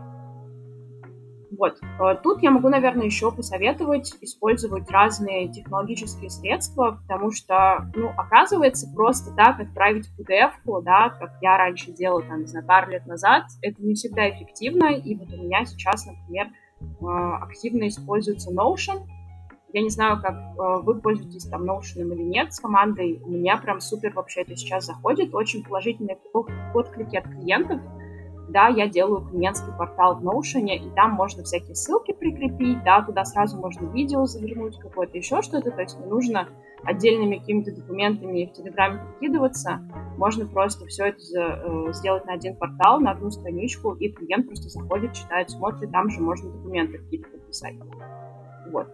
Вот. 1.58 1.78
Э, 1.98 2.16
тут 2.22 2.42
я 2.42 2.50
могу, 2.50 2.68
наверное, 2.68 3.06
еще 3.06 3.32
посоветовать 3.32 4.14
использовать 4.20 4.90
разные 4.90 5.48
технологические 5.48 6.30
средства, 6.30 7.00
потому 7.02 7.32
что, 7.32 7.90
ну, 7.94 8.10
оказывается, 8.16 8.88
просто 8.94 9.34
так 9.34 9.60
отправить 9.60 10.08
PDF-ку, 10.18 10.80
да, 10.82 11.10
как 11.10 11.32
я 11.40 11.56
раньше 11.56 11.92
делала, 11.92 12.22
там, 12.22 12.40
не 12.40 12.46
знаю, 12.46 12.66
пару 12.66 12.90
лет 12.90 13.06
назад, 13.06 13.44
это 13.62 13.82
не 13.82 13.94
всегда 13.94 14.30
эффективно, 14.30 14.94
и 14.94 15.14
вот 15.16 15.28
у 15.32 15.42
меня 15.42 15.64
сейчас, 15.64 16.06
например, 16.06 16.48
э, 16.80 17.04
активно 17.42 17.88
используется 17.88 18.52
Notion. 18.52 19.06
Я 19.72 19.82
не 19.82 19.90
знаю, 19.90 20.20
как 20.20 20.34
э, 20.34 20.82
вы 20.82 21.00
пользуетесь 21.00 21.46
там 21.46 21.68
Notion 21.68 22.12
или 22.12 22.22
нет 22.22 22.52
с 22.52 22.60
командой. 22.60 23.20
У 23.24 23.30
меня 23.30 23.56
прям 23.56 23.80
супер 23.80 24.12
вообще 24.14 24.42
это 24.42 24.56
сейчас 24.56 24.86
заходит. 24.86 25.34
Очень 25.34 25.64
положительные 25.64 26.18
отклики 26.74 27.16
от 27.16 27.24
клиентов 27.24 27.80
да, 28.50 28.68
я 28.68 28.88
делаю 28.88 29.26
клиентский 29.28 29.72
портал 29.76 30.16
в 30.16 30.24
Notion, 30.24 30.66
и 30.66 30.90
там 30.94 31.12
можно 31.12 31.42
всякие 31.42 31.74
ссылки 31.74 32.12
прикрепить, 32.12 32.82
да, 32.84 33.02
туда 33.02 33.24
сразу 33.24 33.58
можно 33.58 33.86
видео 33.86 34.26
завернуть, 34.26 34.78
какое-то 34.78 35.16
еще 35.16 35.42
что-то, 35.42 35.70
то 35.70 35.80
есть 35.80 35.98
не 35.98 36.06
нужно 36.06 36.48
отдельными 36.82 37.36
какими-то 37.36 37.74
документами 37.74 38.46
в 38.46 38.52
Телеграме 38.52 39.00
прикидываться, 39.18 39.80
можно 40.16 40.46
просто 40.46 40.86
все 40.86 41.06
это 41.06 41.18
э, 41.28 41.92
сделать 41.92 42.26
на 42.26 42.34
один 42.34 42.56
портал, 42.56 43.00
на 43.00 43.12
одну 43.12 43.30
страничку, 43.30 43.92
и 43.92 44.10
клиент 44.10 44.46
просто 44.46 44.68
заходит, 44.68 45.14
читает, 45.14 45.50
смотрит, 45.50 45.90
там 45.92 46.10
же 46.10 46.20
можно 46.20 46.50
документы 46.50 46.98
какие-то 46.98 47.28
подписать. 47.30 47.74
Вот. 48.70 48.88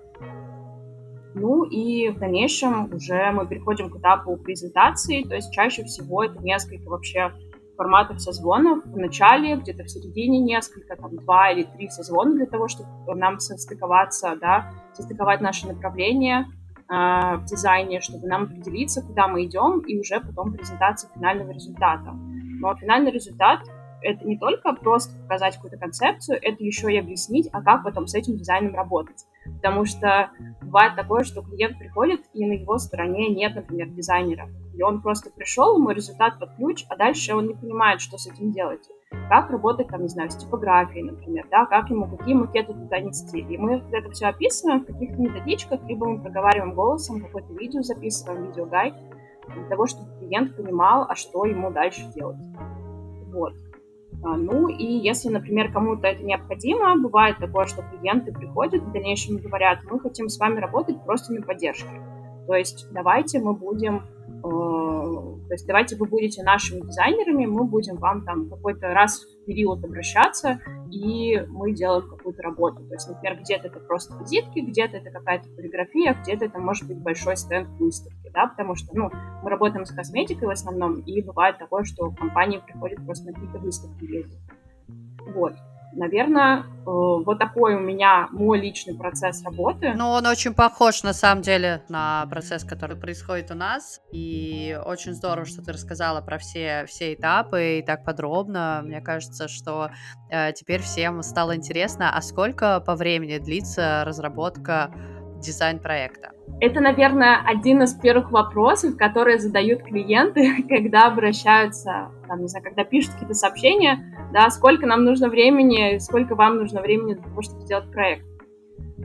Ну 1.35 1.65
и 1.65 2.09
в 2.09 2.19
дальнейшем 2.19 2.95
уже 2.95 3.31
мы 3.31 3.47
переходим 3.47 3.91
к 3.91 3.97
этапу 3.97 4.37
презентации, 4.39 5.23
то 5.23 5.35
есть 5.35 5.53
чаще 5.53 5.85
всего 5.85 6.25
это 6.25 6.43
несколько 6.43 6.89
вообще 6.89 7.31
форматов 7.77 8.21
созвонов. 8.21 8.85
В 8.85 8.97
начале, 8.97 9.57
где-то 9.57 9.85
в 9.85 9.91
середине 9.91 10.41
несколько, 10.41 10.97
там, 10.97 11.17
два 11.17 11.51
или 11.51 11.65
три 11.65 11.89
созвона 11.89 12.35
для 12.35 12.47
того, 12.47 12.69
чтобы 12.69 13.15
нам 13.15 13.39
состыковаться, 13.39 14.37
да, 14.41 14.73
состыковать 14.93 15.41
наши 15.41 15.67
направления 15.67 16.47
э, 16.89 17.37
в 17.37 17.45
дизайне, 17.45 18.01
чтобы 18.01 18.27
нам 18.27 18.45
определиться, 18.45 19.03
куда 19.03 19.29
мы 19.29 19.45
идем, 19.45 19.81
и 19.81 19.99
уже 19.99 20.21
потом 20.21 20.53
презентация 20.53 21.11
финального 21.13 21.51
результата. 21.51 22.13
Но 22.13 22.75
финальный 22.75 23.11
результат 23.11 23.61
это 24.07 24.27
не 24.27 24.39
только 24.39 24.73
просто 24.73 25.19
показать 25.23 25.57
какую-то 25.57 25.79
концепцию, 25.79 26.39
это 26.41 26.63
еще 26.63 26.93
и 26.93 26.99
объяснить, 26.99 27.49
а 27.53 27.63
как 27.63 27.83
потом 27.83 28.07
с 28.07 28.15
этим 28.15 28.37
дизайном 28.37 28.75
работать. 28.75 29.27
Потому 29.57 29.85
что 29.85 30.31
бывает 30.63 30.95
такое, 30.97 31.25
что 31.25 31.43
клиент 31.43 31.79
приходит, 31.79 32.21
и 32.33 32.47
на 32.47 32.53
его 32.53 32.79
стороне 32.79 33.29
нет, 33.29 33.55
например, 33.55 33.89
дизайнера. 33.89 34.49
И 34.77 34.83
он 34.83 35.01
просто 35.01 35.31
пришел, 35.31 35.77
ему 35.77 35.91
результат 35.91 36.39
под 36.39 36.55
ключ, 36.57 36.85
а 36.89 36.97
дальше 36.97 37.35
он 37.35 37.49
не 37.49 37.55
понимает, 37.55 38.01
что 38.01 38.19
с 38.19 38.27
этим 38.27 38.53
делать. 38.53 38.89
Как 39.29 39.51
работать, 39.51 39.89
там, 39.89 40.03
не 40.03 40.09
знаю, 40.09 40.31
с 40.31 40.37
типографией, 40.37 41.05
например, 41.05 41.47
да, 41.51 41.65
как 41.67 41.91
ему, 41.91 42.07
какие 42.17 42.35
макеты 42.35 42.75
туда 42.75 42.99
нести. 43.01 43.41
И 43.41 43.59
мы 43.59 43.83
это 43.93 44.11
все 44.11 44.27
описываем 44.27 44.81
в 44.81 44.87
каких-то 44.87 45.17
методичках, 45.17 45.81
либо 45.85 46.07
мы 46.07 46.21
проговариваем 46.21 46.75
голосом, 46.75 47.21
какое-то 47.21 47.53
видео 47.55 47.83
записываем, 47.83 48.47
видеогайд, 48.47 48.95
для 49.49 49.65
того, 49.69 49.87
чтобы 49.87 50.11
клиент 50.19 50.57
понимал, 50.57 51.07
а 51.09 51.15
что 51.15 51.45
ему 51.45 51.71
дальше 51.71 52.03
делать. 52.15 52.37
Вот. 53.33 53.55
А, 54.27 54.37
ну 54.37 54.69
и 54.69 54.85
если, 54.85 55.29
например, 55.29 55.73
кому-то 55.73 56.09
это 56.09 56.25
необходимо, 56.25 57.01
бывает 57.01 57.37
такое, 57.39 57.67
что 57.67 57.83
клиенты 57.83 58.33
приходят 58.33 58.83
в 58.83 58.93
дальнейшем 58.93 59.37
и 59.37 59.41
говорят, 59.41 59.79
мы 59.89 60.01
хотим 60.01 60.29
с 60.29 60.39
вами 60.39 60.59
работать 60.59 61.03
просто 61.05 61.33
на 61.33 61.43
поддержке. 61.43 61.89
То 62.49 62.55
есть 62.55 62.89
давайте 62.93 63.39
мы 63.39 63.55
будем 63.55 64.03
Э, 64.47 65.39
то 65.49 65.53
есть 65.53 65.67
давайте 65.67 65.97
вы 65.97 66.07
будете 66.07 66.43
нашими 66.43 66.81
дизайнерами, 66.81 67.47
мы 67.47 67.65
будем 67.65 67.97
вам 67.97 68.25
там 68.25 68.49
какой-то 68.49 68.89
раз 68.89 69.25
период 69.47 69.85
обращаться, 69.85 70.59
и 70.91 71.41
мы 71.49 71.73
делаем 71.73 72.09
какую-то 72.09 72.43
работу. 72.43 72.85
То 72.87 72.95
есть, 72.95 73.09
например, 73.09 73.41
где-то 73.41 73.69
это 73.69 73.81
просто 73.81 74.15
визитки, 74.19 74.61
где-то 74.61 74.97
это 74.99 75.11
какая-то 75.11 75.49
полиграфия, 75.51 76.15
где-то 76.23 76.47
это 76.47 76.59
может 76.59 76.87
быть 76.87 76.99
большой 76.99 77.37
стенд 77.37 77.69
выставки, 77.79 78.31
да, 78.33 78.49
потому 78.49 78.75
что, 78.75 78.95
ну, 78.95 79.11
мы 79.43 79.51
работаем 79.51 79.87
с 79.87 79.93
косметикой 79.93 80.49
в 80.49 80.51
основном, 80.51 81.01
и 81.01 81.23
бывает 81.23 81.59
такое, 81.59 81.85
что 81.85 82.11
компании 82.11 82.61
приходят 82.65 83.05
просто 83.05 83.27
на 83.27 83.33
какие-то 83.33 83.59
выставки 83.59 84.05
ездить. 84.05 84.41
Вот 85.35 85.55
наверное, 85.97 86.61
э, 86.61 86.63
вот 86.85 87.39
такой 87.39 87.75
у 87.75 87.81
меня 87.81 88.29
мой 88.31 88.61
личный 88.61 88.95
процесс 88.95 89.43
работы. 89.45 89.93
Ну, 89.97 90.11
он 90.11 90.27
очень 90.27 90.55
похож, 90.55 91.03
на 91.03 91.13
самом 91.13 91.43
деле, 91.43 91.83
на 91.89 92.27
процесс, 92.31 92.65
который 92.65 92.97
происходит 92.97 93.51
у 93.51 93.55
нас. 93.55 94.01
И 94.13 94.79
очень 94.85 95.15
здорово, 95.15 95.47
что 95.47 95.63
ты 95.63 95.73
рассказала 95.73 96.21
про 96.21 96.39
все, 96.39 96.85
все 96.87 97.15
этапы 97.15 97.79
и 97.79 97.83
так 97.83 98.05
подробно. 98.05 98.83
Мне 98.85 99.01
кажется, 99.01 99.49
что 99.49 99.91
э, 100.31 100.53
теперь 100.53 100.83
всем 100.83 101.23
стало 101.23 101.57
интересно, 101.57 102.17
а 102.17 102.23
сколько 102.23 102.81
по 102.81 102.95
времени 102.95 103.39
длится 103.39 104.05
разработка 104.05 104.93
дизайн-проекта? 105.41 106.33
Это, 106.61 106.81
наверное, 106.81 107.39
один 107.45 107.83
из 107.83 107.95
первых 107.95 108.31
вопросов, 108.31 108.97
которые 108.97 109.39
задают 109.39 109.83
клиенты, 109.83 110.63
когда 110.69 111.07
обращаются, 111.07 112.11
там, 112.29 112.41
не 112.41 112.49
знаю, 112.49 112.65
когда 112.65 112.85
пишут 112.85 113.13
какие-то 113.13 113.35
сообщения, 113.35 114.15
да, 114.33 114.49
сколько 114.51 114.87
нам 114.87 115.05
нужно 115.05 115.29
времени, 115.29 115.99
сколько 115.99 116.35
вам 116.35 116.57
нужно 116.57 116.81
времени 116.81 117.15
для 117.15 117.23
того, 117.23 117.43
чтобы 117.43 117.63
сделать 117.63 117.91
проект. 117.91 118.25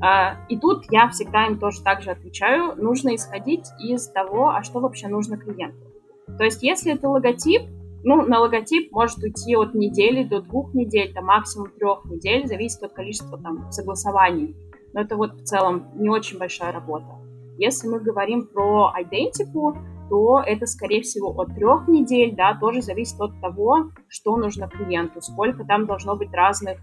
А, 0.02 0.46
и 0.48 0.58
тут 0.58 0.86
я 0.90 1.10
всегда 1.10 1.48
им 1.48 1.60
тоже 1.60 1.82
так 1.84 2.02
же 2.02 2.12
отвечаю, 2.12 2.76
нужно 2.76 3.16
исходить 3.16 3.68
из 3.80 4.08
того, 4.08 4.50
а 4.50 4.64
что 4.64 4.80
вообще 4.80 5.08
нужно 5.08 5.38
клиенту. 5.38 5.78
То 6.38 6.46
есть, 6.46 6.64
если 6.64 6.94
это 6.94 7.10
логотип, 7.10 7.64
ну, 8.04 8.26
на 8.26 8.40
логотип 8.40 8.92
может 8.92 9.20
уйти 9.20 9.56
от 9.56 9.76
недели 9.76 10.24
до 10.24 10.42
двух 10.42 10.74
недель, 10.74 11.14
там, 11.14 11.26
максимум 11.26 11.70
трех 11.72 12.06
недель, 12.06 12.48
зависит 12.48 12.82
от 12.82 12.94
количества 12.94 13.38
там 13.38 13.72
согласований. 13.72 14.56
Но 14.94 15.02
это 15.02 15.16
вот 15.16 15.34
в 15.34 15.44
целом 15.44 15.90
не 15.96 16.10
очень 16.10 16.38
большая 16.38 16.72
работа. 16.72 17.06
Если 17.58 17.88
мы 17.88 18.00
говорим 18.00 18.48
про 18.48 18.92
айдентику, 19.00 19.78
то 20.10 20.42
это, 20.46 20.66
скорее 20.66 21.04
всего, 21.04 21.30
от 21.40 21.56
трех 21.56 21.88
недель, 21.88 22.36
да, 22.36 22.58
тоже 22.60 22.82
зависит 22.82 23.20
от 23.22 23.40
того, 23.40 23.92
что 24.10 24.36
нужно 24.36 24.68
клиенту, 24.68 25.22
сколько 25.22 25.64
там 25.64 25.86
должно 25.86 26.18
быть 26.18 26.34
разных, 26.34 26.80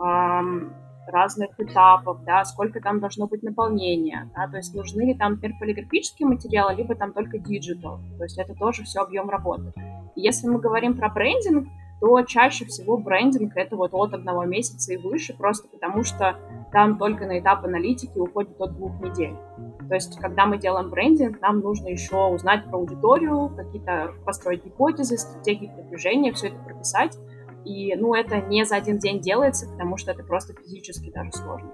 эм, 0.00 0.72
разных 1.06 1.50
этапов, 1.58 2.24
да, 2.24 2.44
сколько 2.44 2.80
там 2.80 2.98
должно 2.98 3.28
быть 3.28 3.42
наполнения, 3.44 4.30
да, 4.34 4.48
то 4.48 4.56
есть 4.56 4.74
нужны 4.74 5.02
ли 5.02 5.14
там, 5.14 5.38
полиграфические 5.38 6.28
материалы, 6.28 6.74
либо 6.74 6.96
там 6.96 7.12
только 7.12 7.38
digital, 7.38 8.00
то 8.18 8.24
есть 8.24 8.38
это 8.38 8.54
тоже 8.54 8.82
все 8.82 9.00
объем 9.00 9.30
работы. 9.30 9.72
Если 10.16 10.48
мы 10.48 10.58
говорим 10.58 10.96
про 10.96 11.08
брендинг, 11.08 11.68
то 12.02 12.20
чаще 12.22 12.64
всего 12.64 12.98
брендинг 12.98 13.56
это 13.56 13.76
вот 13.76 13.94
от 13.94 14.12
одного 14.12 14.44
месяца 14.44 14.92
и 14.92 14.96
выше, 14.96 15.34
просто 15.34 15.68
потому 15.68 16.02
что 16.02 16.36
там 16.72 16.98
только 16.98 17.26
на 17.26 17.38
этап 17.38 17.64
аналитики 17.64 18.18
уходит 18.18 18.60
от 18.60 18.74
двух 18.74 19.00
недель. 19.00 19.36
То 19.88 19.94
есть, 19.94 20.18
когда 20.18 20.46
мы 20.46 20.58
делаем 20.58 20.90
брендинг, 20.90 21.40
нам 21.40 21.60
нужно 21.60 21.86
еще 21.86 22.16
узнать 22.26 22.64
про 22.64 22.78
аудиторию, 22.78 23.52
какие-то 23.56 24.14
построить 24.26 24.64
гипотезы, 24.64 25.16
стратегии 25.16 25.68
продвижения, 25.72 26.32
все 26.32 26.48
это 26.48 26.56
прописать. 26.58 27.16
И, 27.64 27.94
ну, 27.96 28.14
это 28.14 28.40
не 28.40 28.64
за 28.64 28.76
один 28.76 28.98
день 28.98 29.20
делается, 29.20 29.68
потому 29.68 29.96
что 29.96 30.10
это 30.10 30.22
просто 30.22 30.54
физически 30.54 31.10
даже 31.10 31.32
сложно. 31.32 31.70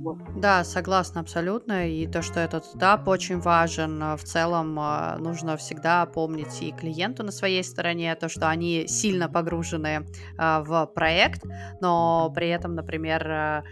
Вот. 0.00 0.16
Да, 0.36 0.64
согласна 0.64 1.20
абсолютно. 1.20 1.88
И 1.88 2.06
то, 2.06 2.22
что 2.22 2.40
этот 2.40 2.64
этап 2.74 3.06
очень 3.06 3.38
важен, 3.38 4.16
в 4.16 4.22
целом 4.24 4.78
а, 4.78 5.18
нужно 5.18 5.58
всегда 5.58 6.06
помнить 6.06 6.62
и 6.62 6.72
клиенту 6.72 7.22
на 7.22 7.32
своей 7.32 7.62
стороне, 7.62 8.14
то, 8.14 8.28
что 8.30 8.48
они 8.48 8.86
сильно 8.86 9.28
погружены 9.28 10.06
а, 10.38 10.62
в 10.62 10.86
проект, 10.86 11.42
но 11.82 12.32
при 12.34 12.48
этом, 12.48 12.74
например, 12.74 13.30
а, 13.30 13.64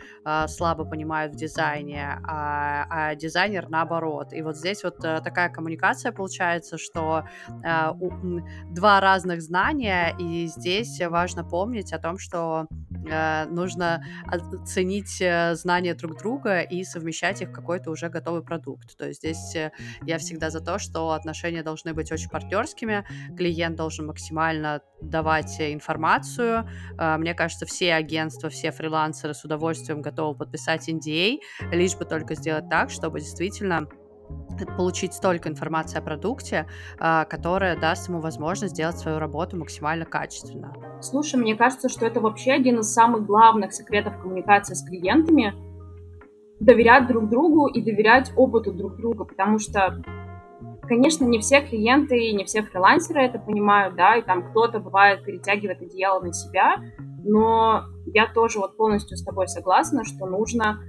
слабо 0.49 0.85
понимают 0.85 1.35
в 1.35 1.37
дизайне, 1.37 2.21
а, 2.25 2.87
а 2.89 3.15
дизайнер 3.15 3.69
наоборот. 3.69 4.33
И 4.33 4.43
вот 4.43 4.57
здесь 4.57 4.85
вот 4.85 4.99
такая 4.99 5.49
коммуникация 5.49 6.13
получается, 6.13 6.79
что 6.79 7.25
два 8.71 9.01
разных 9.01 9.43
знания, 9.43 10.15
и 10.19 10.47
здесь 10.47 11.01
важно 11.01 11.45
помнить 11.45 11.93
о 11.93 11.99
том, 11.99 12.19
что 12.19 12.67
э, 13.11 13.45
нужно 13.47 14.05
оценить 14.27 15.21
э, 15.21 15.55
знания 15.55 15.95
друг 15.95 16.19
друга 16.19 16.61
и 16.61 16.85
совмещать 16.85 17.43
их 17.43 17.51
в 17.51 17.53
какой-то 17.53 17.91
уже 17.91 18.09
готовый 18.09 18.43
продукт. 18.43 18.97
То 18.97 19.07
есть 19.07 19.21
здесь 19.21 19.55
э, 19.57 19.73
я 20.03 20.19
всегда 20.19 20.51
за 20.51 20.61
то, 20.61 20.79
что 20.79 21.13
отношения 21.13 21.63
должны 21.63 21.95
быть 21.95 22.13
очень 22.13 22.29
партнерскими, 22.29 23.05
клиент 23.37 23.77
должен 23.77 24.07
максимально 24.07 24.81
давать 25.01 25.61
информацию. 25.61 26.69
Мне 26.99 27.35
кажется, 27.35 27.67
все 27.67 27.95
агентства, 27.95 28.49
все 28.49 28.73
фрилансеры 28.73 29.33
с 29.33 29.45
удовольствием 29.45 30.03
готовы 30.03 30.18
подписать 30.35 30.89
NDA, 30.89 31.39
лишь 31.73 31.97
бы 31.97 32.05
только 32.05 32.35
сделать 32.35 32.69
так, 32.69 32.91
чтобы 32.91 33.21
действительно 33.21 33.89
получить 34.77 35.15
столько 35.15 35.49
информации 35.49 35.99
о 35.99 36.03
продукте, 36.03 36.67
а, 36.99 37.25
которая 37.25 37.79
даст 37.79 38.09
ему 38.09 38.21
возможность 38.21 38.75
сделать 38.75 38.99
свою 38.99 39.19
работу 39.19 39.57
максимально 39.57 40.05
качественно. 40.05 40.75
Слушай, 41.01 41.37
мне 41.37 41.55
кажется, 41.55 41.89
что 41.89 42.05
это 42.05 42.21
вообще 42.21 42.53
один 42.53 42.81
из 42.81 42.93
самых 42.93 43.25
главных 43.25 43.73
секретов 43.73 44.21
коммуникации 44.21 44.75
с 44.75 44.85
клиентами— 44.85 45.55
доверять 46.61 47.07
друг 47.07 47.29
другу 47.29 47.67
и 47.67 47.81
доверять 47.83 48.33
опыту 48.37 48.73
друг 48.73 48.97
друга, 48.97 49.25
потому 49.25 49.59
что, 49.59 50.03
конечно, 50.83 51.25
не 51.25 51.39
все 51.39 51.61
клиенты 51.61 52.19
и 52.19 52.35
не 52.35 52.45
все 52.45 52.63
фрилансеры 52.63 53.23
это 53.23 53.39
понимают, 53.39 53.95
да, 53.95 54.17
и 54.17 54.23
там 54.23 54.51
кто-то, 54.51 54.81
бывает, 54.81 55.25
перетягивает 55.25 55.81
одеяло 55.83 56.21
на 56.21 56.33
себя, 56.33 56.83
но 57.29 57.85
я 58.07 58.27
тоже 58.33 58.59
вот 58.59 58.77
полностью 58.77 59.17
с 59.17 59.23
тобой 59.23 59.49
согласна, 59.49 60.05
что 60.05 60.27
нужно 60.27 60.81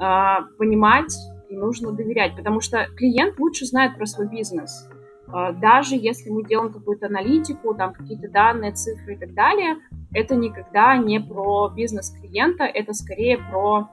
э, 0.00 0.56
понимать 0.56 1.14
и 1.48 1.56
нужно 1.56 1.92
доверять, 1.92 2.36
потому 2.36 2.60
что 2.60 2.86
клиент 2.96 3.38
лучше 3.38 3.66
знает 3.66 3.96
про 3.96 4.06
свой 4.06 4.28
бизнес. 4.28 4.88
А, 5.30 5.52
даже 5.52 5.94
если 5.94 6.30
мы 6.30 6.44
делаем 6.44 6.72
какую-то 6.72 7.06
аналитику, 7.06 7.74
там 7.74 7.92
какие-то 7.92 8.30
данные, 8.30 8.72
цифры 8.72 9.14
и 9.14 9.18
так 9.18 9.34
далее, 9.34 9.76
это 10.12 10.36
никогда 10.36 10.96
не 10.96 11.20
про 11.20 11.68
бизнес 11.68 12.10
клиента, 12.10 12.64
это 12.64 12.92
скорее 12.92 13.38
про, 13.38 13.88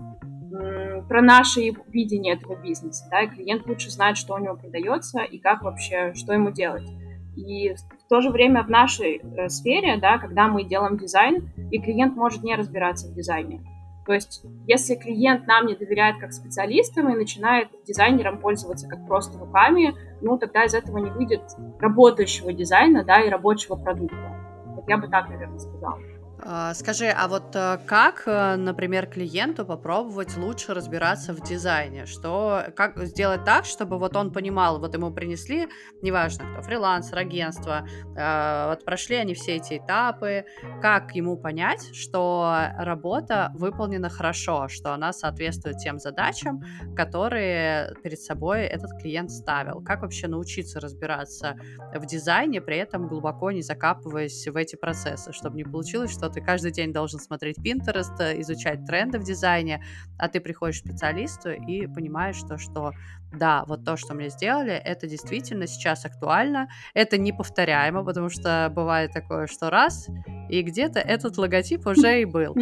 про 1.10 1.22
наше 1.22 1.62
видение 1.88 2.36
этого 2.36 2.56
бизнеса. 2.62 3.06
Да? 3.10 3.24
И 3.24 3.30
клиент 3.30 3.66
лучше 3.68 3.90
знает, 3.90 4.18
что 4.18 4.36
у 4.36 4.38
него 4.38 4.56
продается 4.56 5.22
и 5.22 5.40
как 5.40 5.64
вообще, 5.64 6.14
что 6.14 6.34
ему 6.34 6.52
делать. 6.52 6.88
И 7.36 7.74
в 7.74 8.10
то 8.10 8.22
же 8.22 8.30
время 8.30 8.64
в 8.64 8.70
нашей 8.70 9.18
э, 9.18 9.50
сфере, 9.50 9.98
да, 9.98 10.18
когда 10.18 10.48
мы 10.48 10.64
делаем 10.64 10.98
дизайн, 10.98 11.50
и 11.72 11.80
клиент 11.80 12.16
может 12.16 12.44
не 12.44 12.56
разбираться 12.56 13.08
в 13.08 13.14
дизайне, 13.14 13.62
то 14.06 14.14
есть, 14.14 14.44
если 14.68 14.96
клиент 14.96 15.48
нам 15.48 15.66
не 15.66 15.76
доверяет 15.76 16.20
как 16.20 16.32
специалистам 16.32 17.10
и 17.10 17.16
начинает 17.16 17.70
дизайнером 17.88 18.38
пользоваться 18.38 18.88
как 18.88 19.06
просто 19.08 19.40
руками, 19.40 19.96
ну, 20.22 20.38
тогда 20.38 20.64
из 20.64 20.76
этого 20.76 21.00
не 21.00 21.10
выйдет 21.10 21.42
работающего 21.80 22.54
дизайна, 22.54 23.04
да, 23.04 23.22
и 23.22 23.30
рабочего 23.30 23.76
продукта. 23.76 24.36
Вот 24.76 24.88
я 24.88 24.98
бы 24.98 25.08
так, 25.08 25.28
наверное, 25.30 25.58
сказала. 25.58 26.00
А, 26.40 26.74
скажи, 26.74 27.08
а 27.08 27.28
вот 27.28 27.56
э, 27.56 27.80
как, 27.86 28.24
э, 28.26 28.56
например, 28.56 29.08
клиенту 29.08 29.66
попробовать 29.66 30.36
лучше 30.36 30.74
разбираться 30.74 31.34
в 31.34 31.42
дизайне? 31.42 32.06
Что, 32.06 32.66
как 32.76 32.98
сделать 33.06 33.46
так, 33.46 33.66
чтобы 33.66 33.98
вот 33.98 34.16
он 34.16 34.32
понимал, 34.34 34.80
вот 34.80 34.94
ему 34.94 35.12
принесли, 35.12 35.68
неважно 36.02 36.46
кто, 36.52 36.62
фрилансер, 36.62 37.18
агентство, 37.18 37.88
э, 38.18 38.70
вот 38.70 38.84
прошли 38.84 39.16
они 39.16 39.34
все 39.34 39.56
эти 39.56 39.78
этапы, 39.78 40.46
как 40.82 41.16
ему 41.16 41.38
понять, 41.38 41.96
что 41.96 42.54
работа 42.78 43.52
выполнена 43.56 44.10
хорошо, 44.10 44.68
что 44.68 44.94
она 44.94 45.14
соответствует 45.14 45.78
тем 45.78 46.00
задачам, 46.00 46.62
которые 46.96 47.96
перед 48.04 48.20
собой 48.20 48.64
этот 48.64 48.92
клиент 49.02 49.32
ставил? 49.32 49.82
Как 49.82 50.02
вообще 50.02 50.28
научиться 50.28 50.82
разбираться 50.82 51.56
в 51.94 52.06
дизайне, 52.06 52.62
при 52.62 52.78
этом 52.78 53.08
глубоко 53.08 53.52
не 53.52 53.62
закапываясь 53.62 54.48
в 54.48 54.56
эти 54.58 54.76
процессы, 54.76 55.32
чтобы 55.32 55.56
не 55.56 55.64
получилось 55.64 56.12
что-то 56.26 56.40
ты 56.40 56.42
каждый 56.42 56.72
день 56.72 56.92
должен 56.92 57.20
смотреть 57.20 57.58
Pinterest, 57.58 58.20
э, 58.20 58.42
изучать 58.42 58.86
тренды 58.86 59.20
в 59.20 59.24
дизайне, 59.24 59.84
а 60.18 60.28
ты 60.28 60.40
приходишь 60.40 60.82
к 60.82 60.86
специалисту 60.86 61.52
и 61.52 61.88
понимаешь, 61.88 62.36
что, 62.36 62.58
что 62.58 62.92
да, 63.34 63.64
вот 63.68 63.84
то, 63.86 63.98
что 63.98 64.14
мне 64.14 64.30
сделали, 64.30 64.74
это 64.74 65.08
действительно 65.08 65.68
сейчас 65.68 66.06
актуально, 66.06 66.68
это 66.94 67.18
неповторяемо, 67.18 68.04
потому 68.04 68.30
что 68.30 68.72
бывает 68.74 69.12
такое, 69.12 69.48
что 69.48 69.70
раз, 69.70 70.08
и 70.50 70.62
где-то 70.62 71.00
этот 71.00 71.38
логотип 71.38 71.86
уже 71.88 72.22
и 72.22 72.26
был. 72.26 72.56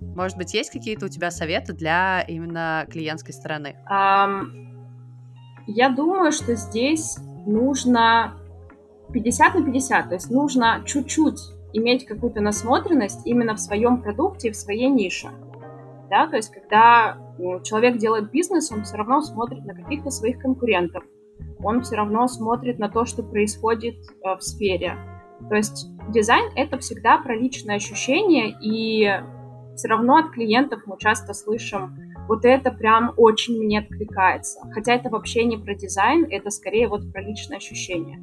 Может 0.00 0.36
быть, 0.36 0.54
есть 0.54 0.70
какие-то 0.70 1.06
у 1.06 1.08
тебя 1.08 1.30
советы 1.30 1.72
для 1.72 2.22
именно 2.22 2.86
клиентской 2.90 3.32
стороны? 3.32 3.76
Я 5.66 5.88
думаю, 5.88 6.32
что 6.32 6.54
здесь 6.56 7.16
нужно 7.46 8.34
50 9.12 9.54
на 9.54 9.64
50, 9.64 10.08
то 10.08 10.14
есть 10.14 10.30
нужно 10.30 10.82
чуть-чуть 10.84 11.59
иметь 11.72 12.04
какую-то 12.06 12.40
насмотренность 12.40 13.26
именно 13.26 13.54
в 13.54 13.60
своем 13.60 14.02
продукте 14.02 14.48
и 14.48 14.50
в 14.52 14.56
своей 14.56 14.88
нише. 14.88 15.28
Да, 16.08 16.26
то 16.26 16.36
есть, 16.36 16.52
когда 16.52 17.18
ну, 17.38 17.62
человек 17.62 17.98
делает 17.98 18.30
бизнес, 18.30 18.72
он 18.72 18.82
все 18.82 18.96
равно 18.96 19.20
смотрит 19.20 19.64
на 19.64 19.74
каких-то 19.74 20.10
своих 20.10 20.38
конкурентов, 20.40 21.04
он 21.62 21.82
все 21.82 21.96
равно 21.96 22.26
смотрит 22.26 22.78
на 22.78 22.88
то, 22.88 23.04
что 23.04 23.22
происходит 23.22 23.94
э, 23.94 24.36
в 24.36 24.42
сфере. 24.42 24.96
То 25.48 25.54
есть 25.54 25.88
дизайн— 26.08 26.50
это 26.56 26.78
всегда 26.78 27.18
про 27.18 27.36
личное 27.36 27.76
ощущение, 27.76 28.56
и 28.60 29.08
все 29.76 29.88
равно 29.88 30.16
от 30.16 30.30
клиентов 30.32 30.82
мы 30.86 30.96
часто 30.98 31.32
слышим, 31.32 31.96
вот 32.28 32.44
это 32.44 32.70
прям 32.70 33.12
очень 33.16 33.60
мне 33.60 33.80
откликается. 33.80 34.60
Хотя 34.72 34.94
это 34.94 35.10
вообще 35.10 35.44
не 35.44 35.56
про 35.56 35.74
дизайн, 35.74 36.26
это 36.30 36.50
скорее 36.50 36.88
вот 36.88 37.12
про 37.12 37.22
личное 37.22 37.56
ощущение. 37.56 38.20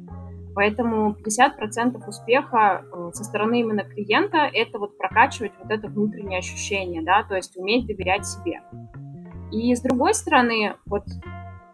Поэтому 0.54 1.14
50% 1.14 2.06
успеха 2.06 2.84
э, 2.84 3.10
со 3.12 3.24
стороны 3.24 3.60
именно 3.60 3.84
клиента— 3.84 4.38
это 4.52 4.78
вот 4.78 4.98
прокачивать 4.98 5.52
вот 5.62 5.70
это 5.70 5.88
внутреннее 5.88 6.38
ощущение, 6.38 7.02
да, 7.02 7.22
то 7.22 7.36
есть 7.36 7.56
уметь 7.56 7.86
доверять 7.86 8.26
себе. 8.26 8.62
И 9.52 9.74
с 9.74 9.80
другой 9.80 10.14
стороны, 10.14 10.74
вот 10.86 11.04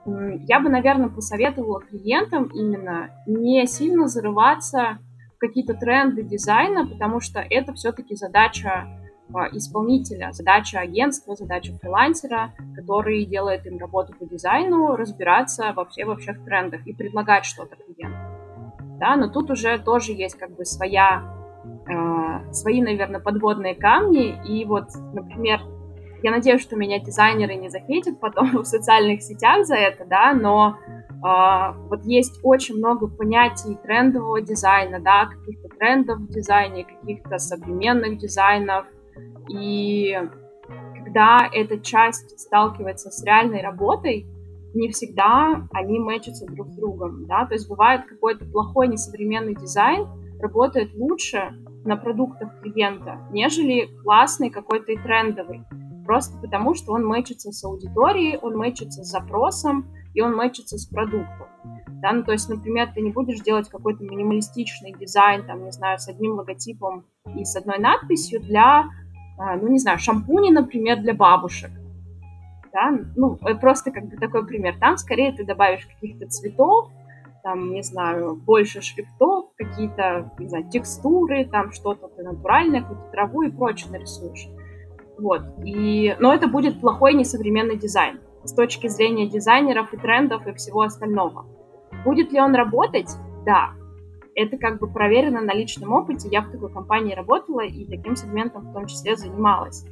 я 0.06 0.60
бы, 0.60 0.68
наверное, 0.68 1.08
посоветовала 1.08 1.80
клиентам 1.80 2.44
именно 2.52 3.10
не 3.26 3.66
сильно 3.66 4.06
зарываться 4.06 4.98
в 5.36 5.38
какие-то 5.38 5.74
тренды 5.74 6.22
дизайна, 6.22 6.86
потому 6.86 7.20
что 7.20 7.40
это 7.40 7.72
все-таки 7.72 8.14
задача 8.14 8.86
а, 9.32 9.48
исполнителя, 9.48 10.32
задача 10.32 10.80
агентства, 10.80 11.34
задача 11.34 11.72
фрилансера, 11.80 12.52
который 12.76 13.24
делает 13.24 13.66
им 13.66 13.78
работу 13.78 14.12
по 14.18 14.26
дизайну, 14.26 14.94
разбираться 14.94 15.72
во, 15.74 15.86
все, 15.86 16.04
во 16.04 16.16
всех 16.16 16.44
трендах 16.44 16.86
и 16.86 16.92
предлагать 16.92 17.46
что-то 17.46 17.76
клиенту 17.76 18.33
да, 19.04 19.16
но 19.16 19.28
тут 19.28 19.50
уже 19.50 19.78
тоже 19.78 20.12
есть 20.12 20.38
как 20.38 20.56
бы 20.56 20.64
своя, 20.64 21.22
э, 21.86 22.52
свои, 22.52 22.80
наверное, 22.80 23.20
подводные 23.20 23.74
камни, 23.74 24.34
и 24.48 24.64
вот, 24.64 24.84
например, 25.12 25.60
я 26.22 26.30
надеюсь, 26.30 26.62
что 26.62 26.74
меня 26.74 26.98
дизайнеры 27.00 27.54
не 27.56 27.68
захейтят 27.68 28.18
потом 28.18 28.46
в 28.62 28.64
социальных 28.64 29.22
сетях 29.22 29.66
за 29.66 29.74
это, 29.74 30.06
да, 30.06 30.32
но 30.32 30.78
э, 30.88 31.88
вот 31.90 32.02
есть 32.04 32.40
очень 32.42 32.76
много 32.76 33.08
понятий 33.08 33.76
трендового 33.82 34.40
дизайна, 34.40 35.00
да, 35.00 35.26
каких-то 35.26 35.68
трендов 35.76 36.20
в 36.20 36.28
дизайне, 36.28 36.84
каких-то 36.84 37.36
современных 37.36 38.16
дизайнов, 38.16 38.86
и 39.50 40.18
когда 41.04 41.46
эта 41.52 41.78
часть 41.78 42.40
сталкивается 42.40 43.10
с 43.10 43.22
реальной 43.22 43.60
работой, 43.60 44.26
не 44.74 44.88
всегда 44.88 45.66
они 45.72 45.98
мэчатся 45.98 46.46
друг 46.46 46.68
с 46.70 46.76
другом, 46.76 47.26
да, 47.26 47.46
то 47.46 47.54
есть 47.54 47.68
бывает 47.68 48.06
какой-то 48.06 48.44
плохой 48.44 48.88
несовременный 48.88 49.54
дизайн 49.54 50.06
работает 50.40 50.94
лучше 50.94 51.54
на 51.84 51.96
продуктах 51.96 52.60
клиента, 52.60 53.18
нежели 53.30 53.88
классный 54.02 54.50
какой-то 54.50 54.92
и 54.92 54.96
трендовый, 54.96 55.62
просто 56.04 56.38
потому 56.38 56.74
что 56.74 56.92
он 56.92 57.06
мэчится 57.06 57.52
с 57.52 57.64
аудиторией, 57.64 58.38
он 58.38 58.56
мэчится 58.56 59.02
с 59.02 59.10
запросом, 59.10 59.86
и 60.12 60.20
он 60.20 60.34
мэчится 60.34 60.76
с 60.78 60.86
продуктом. 60.86 61.46
Да, 62.02 62.12
ну, 62.12 62.22
то 62.22 62.32
есть, 62.32 62.48
например, 62.50 62.90
ты 62.94 63.00
не 63.00 63.10
будешь 63.10 63.40
делать 63.40 63.68
какой-то 63.68 64.04
минималистичный 64.04 64.92
дизайн, 64.92 65.46
там, 65.46 65.64
не 65.64 65.72
знаю, 65.72 65.98
с 65.98 66.08
одним 66.08 66.34
логотипом 66.34 67.06
и 67.34 67.44
с 67.44 67.56
одной 67.56 67.78
надписью 67.78 68.40
для, 68.42 68.84
а, 69.38 69.56
ну, 69.56 69.68
не 69.68 69.78
знаю, 69.78 69.98
шампуни, 69.98 70.50
например, 70.50 71.00
для 71.00 71.14
бабушек 71.14 71.70
да, 72.74 72.92
ну, 73.14 73.38
э, 73.46 73.54
просто 73.54 73.92
как 73.92 74.06
бы 74.06 74.16
такой 74.16 74.44
пример. 74.44 74.74
Там 74.80 74.98
скорее 74.98 75.32
ты 75.32 75.46
добавишь 75.46 75.86
каких-то 75.86 76.26
цветов, 76.26 76.90
там, 77.44 77.72
не 77.72 77.82
знаю, 77.82 78.34
больше 78.34 78.82
шрифтов, 78.82 79.50
какие-то, 79.56 80.32
не 80.38 80.48
знаю, 80.48 80.68
текстуры, 80.68 81.44
там 81.44 81.70
что-то 81.70 82.10
натуральное, 82.20 82.82
какую-то 82.82 83.10
траву 83.12 83.42
и 83.42 83.50
прочее 83.50 83.92
нарисуешь. 83.92 84.48
Вот. 85.18 85.42
И... 85.64 86.16
Но 86.18 86.34
это 86.34 86.48
будет 86.48 86.80
плохой 86.80 87.14
несовременный 87.14 87.76
дизайн 87.76 88.18
с 88.42 88.52
точки 88.52 88.88
зрения 88.88 89.28
дизайнеров 89.28 89.94
и 89.94 89.96
трендов 89.96 90.46
и 90.46 90.52
всего 90.54 90.82
остального. 90.82 91.46
Будет 92.04 92.32
ли 92.32 92.40
он 92.40 92.54
работать? 92.54 93.10
Да. 93.46 93.70
Это 94.34 94.58
как 94.58 94.80
бы 94.80 94.90
проверено 94.90 95.40
на 95.40 95.54
личном 95.54 95.92
опыте. 95.92 96.28
Я 96.28 96.40
в 96.40 96.50
такой 96.50 96.72
компании 96.72 97.14
работала 97.14 97.60
и 97.60 97.86
таким 97.86 98.16
сегментом 98.16 98.62
в 98.62 98.72
том 98.72 98.86
числе 98.86 99.16
занималась. 99.16 99.86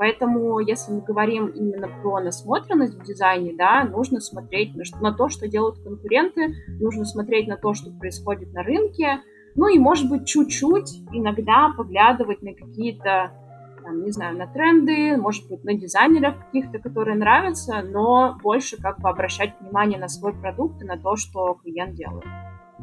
Поэтому, 0.00 0.60
если 0.60 0.92
мы 0.92 1.02
говорим 1.02 1.48
именно 1.48 1.86
про 2.00 2.20
насмотренность 2.20 2.98
в 2.98 3.04
дизайне, 3.04 3.52
да, 3.54 3.84
нужно 3.84 4.20
смотреть 4.20 4.74
на, 4.74 4.82
на 5.02 5.14
то, 5.14 5.28
что 5.28 5.46
делают 5.46 5.78
конкуренты, 5.84 6.54
нужно 6.80 7.04
смотреть 7.04 7.48
на 7.48 7.58
то, 7.58 7.74
что 7.74 7.90
происходит 7.90 8.50
на 8.54 8.62
рынке, 8.62 9.20
ну 9.56 9.68
и, 9.68 9.78
может 9.78 10.08
быть, 10.08 10.26
чуть-чуть 10.26 11.02
иногда 11.12 11.74
поглядывать 11.76 12.40
на 12.40 12.54
какие-то 12.54 13.32
там, 13.84 14.02
не 14.02 14.10
знаю, 14.10 14.38
на 14.38 14.46
тренды, 14.46 15.18
может 15.18 15.46
быть, 15.50 15.64
на 15.64 15.74
дизайнеров 15.74 16.46
каких-то, 16.46 16.78
которые 16.78 17.18
нравятся, 17.18 17.82
но 17.82 18.38
больше 18.42 18.80
как 18.80 19.00
бы 19.00 19.10
обращать 19.10 19.60
внимание 19.60 19.98
на 19.98 20.08
свой 20.08 20.32
продукт 20.32 20.80
и 20.80 20.86
на 20.86 20.96
то, 20.96 21.16
что 21.16 21.58
клиент 21.62 21.94
делает. 21.94 22.24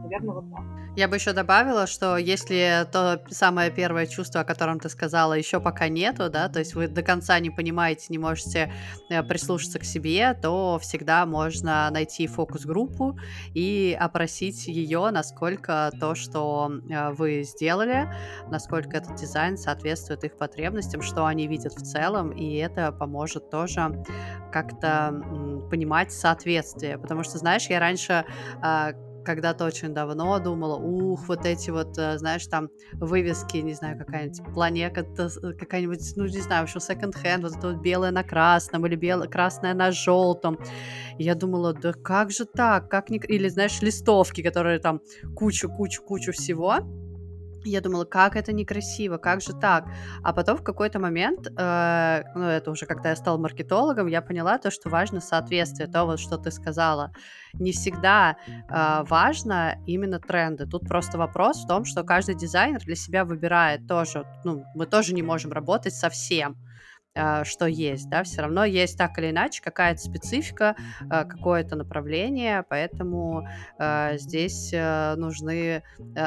Наверное, 0.03 0.35
вот 0.35 0.51
так. 0.51 0.77
Я 0.97 1.07
бы 1.07 1.15
еще 1.17 1.31
добавила, 1.33 1.85
что 1.85 2.17
если 2.17 2.87
то 2.91 3.21
самое 3.29 3.69
первое 3.69 4.07
чувство, 4.07 4.41
о 4.41 4.43
котором 4.43 4.79
ты 4.79 4.89
сказала, 4.89 5.33
еще 5.33 5.59
пока 5.59 5.89
нету, 5.89 6.27
да, 6.27 6.49
то 6.49 6.57
есть 6.57 6.73
вы 6.73 6.87
до 6.87 7.03
конца 7.03 7.37
не 7.39 7.51
понимаете, 7.51 8.07
не 8.09 8.17
можете 8.17 8.73
э, 9.11 9.21
прислушаться 9.21 9.77
к 9.77 9.83
себе, 9.83 10.33
то 10.33 10.79
всегда 10.81 11.27
можно 11.27 11.87
найти 11.91 12.25
фокус-группу 12.25 13.15
и 13.53 13.95
опросить 13.99 14.67
ее, 14.67 15.11
насколько 15.11 15.91
то, 15.99 16.15
что 16.15 16.71
э, 16.89 17.11
вы 17.11 17.43
сделали, 17.43 18.11
насколько 18.49 18.97
этот 18.97 19.17
дизайн 19.17 19.55
соответствует 19.55 20.23
их 20.23 20.35
потребностям, 20.35 21.03
что 21.03 21.27
они 21.27 21.47
видят 21.47 21.73
в 21.73 21.83
целом, 21.83 22.31
и 22.31 22.55
это 22.55 22.91
поможет 22.91 23.51
тоже 23.51 24.03
как-то 24.51 25.13
понимать 25.69 26.11
соответствие. 26.11 26.97
Потому 26.97 27.21
что, 27.21 27.37
знаешь, 27.37 27.67
я 27.67 27.79
раньше 27.79 28.25
а, 28.63 28.93
когда-то 29.27 29.65
очень 29.65 29.93
давно 29.93 30.39
думала, 30.39 30.77
ух, 30.77 31.27
вот 31.27 31.45
эти 31.45 31.69
вот, 31.69 31.97
э, 31.97 32.17
знаешь, 32.17 32.47
там 32.47 32.69
вывески, 32.93 33.57
не 33.57 33.73
знаю, 33.73 33.97
какая-нибудь 33.97 34.53
планета, 34.53 35.03
какая-нибудь, 35.59 36.13
ну, 36.15 36.23
не 36.23 36.39
знаю, 36.39 36.61
вообще 36.61 36.79
секонд-хенд, 36.79 37.43
вот 37.43 37.57
это 37.57 37.67
вот 37.71 37.81
белое 37.81 38.11
на 38.11 38.23
красном 38.23 38.85
или 38.85 38.95
белое, 38.95 39.27
красное 39.27 39.73
на 39.73 39.91
желтом. 39.91 40.57
И 41.17 41.23
я 41.25 41.35
думала, 41.35 41.73
да 41.73 41.91
как 41.91 42.31
же 42.31 42.45
так, 42.45 42.89
как 42.89 43.09
не... 43.09 43.17
Или, 43.17 43.49
знаешь, 43.49 43.81
листовки, 43.81 44.41
которые 44.41 44.79
там 44.79 45.01
кучу-кучу-кучу 45.35 46.31
всего. 46.31 46.77
Я 47.67 47.81
думала, 47.81 48.05
как 48.05 48.35
это 48.35 48.53
некрасиво, 48.53 49.17
как 49.17 49.41
же 49.41 49.53
так? 49.53 49.85
А 50.23 50.33
потом 50.33 50.57
в 50.57 50.63
какой-то 50.63 50.99
момент, 50.99 51.47
э, 51.47 52.23
ну 52.33 52.43
это 52.43 52.71
уже 52.71 52.85
когда 52.85 53.09
я 53.09 53.15
стала 53.15 53.37
маркетологом, 53.37 54.07
я 54.07 54.21
поняла 54.21 54.57
то, 54.57 54.71
что 54.71 54.89
важно 54.89 55.19
соответствие, 55.19 55.89
то 55.89 56.05
вот, 56.05 56.19
что 56.19 56.37
ты 56.37 56.51
сказала. 56.51 57.11
Не 57.53 57.71
всегда 57.71 58.37
э, 58.47 59.03
важно 59.03 59.75
именно 59.85 60.19
тренды. 60.19 60.65
Тут 60.65 60.87
просто 60.87 61.17
вопрос 61.17 61.63
в 61.63 61.67
том, 61.67 61.83
что 61.83 62.03
каждый 62.03 62.35
дизайнер 62.35 62.79
для 62.79 62.95
себя 62.95 63.25
выбирает 63.25 63.87
тоже, 63.87 64.25
ну, 64.45 64.63
мы 64.73 64.85
тоже 64.85 65.13
не 65.13 65.21
можем 65.21 65.51
работать 65.51 65.93
со 65.93 66.09
всем. 66.09 66.55
А, 67.17 67.43
что 67.43 67.65
есть, 67.65 68.09
да, 68.09 68.23
все 68.23 68.41
равно 68.41 68.63
есть 68.63 68.97
так 68.97 69.17
или 69.17 69.31
иначе 69.31 69.61
какая-то 69.63 69.99
специфика, 69.99 70.75
а, 71.09 71.25
какое-то 71.25 71.75
направление, 71.75 72.63
поэтому 72.69 73.47
а, 73.79 74.17
здесь 74.17 74.71
э, 74.73 75.15
нужны 75.15 75.55
э, 75.55 75.81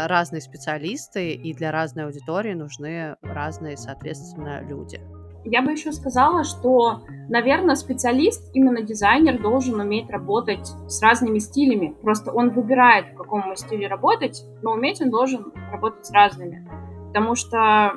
разные 0.07 0.41
специалисты, 0.41 1.33
и 1.33 1.55
для 1.55 1.71
разной 1.71 2.07
аудитории 2.07 2.55
нужны 2.55 3.17
разные, 3.23 3.77
соответственно, 3.77 4.63
люди. 4.63 5.01
Я 5.45 5.63
бы 5.63 5.73
еще 5.73 5.93
сказала, 5.93 6.45
что, 6.45 7.03
наверное, 7.29 7.75
специалист, 7.75 8.51
именно 8.55 8.83
дизайнер, 8.83 9.41
должен 9.41 9.81
уметь 9.81 10.11
работать 10.11 10.67
с 10.89 11.01
разными 11.03 11.39
стилями. 11.39 11.97
Просто 12.03 12.31
он 12.31 12.51
выбирает, 12.51 13.15
в 13.15 13.17
каком 13.17 13.57
стиле 13.57 13.87
работать, 13.87 14.45
но 14.63 14.73
уметь 14.73 15.01
он 15.01 15.11
должен 15.11 15.53
работать 15.73 16.05
с 16.05 16.11
разными. 16.11 16.69
Потому 17.09 17.35
что 17.35 17.93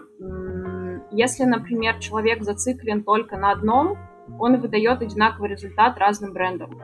если, 1.14 1.44
например, 1.44 2.00
человек 2.00 2.44
зациклен 2.44 3.04
только 3.04 3.38
на 3.38 3.52
одном, 3.52 3.98
он 4.40 4.60
выдает 4.60 5.02
одинаковый 5.02 5.50
результат 5.50 5.98
разным 5.98 6.34
брендам, 6.34 6.80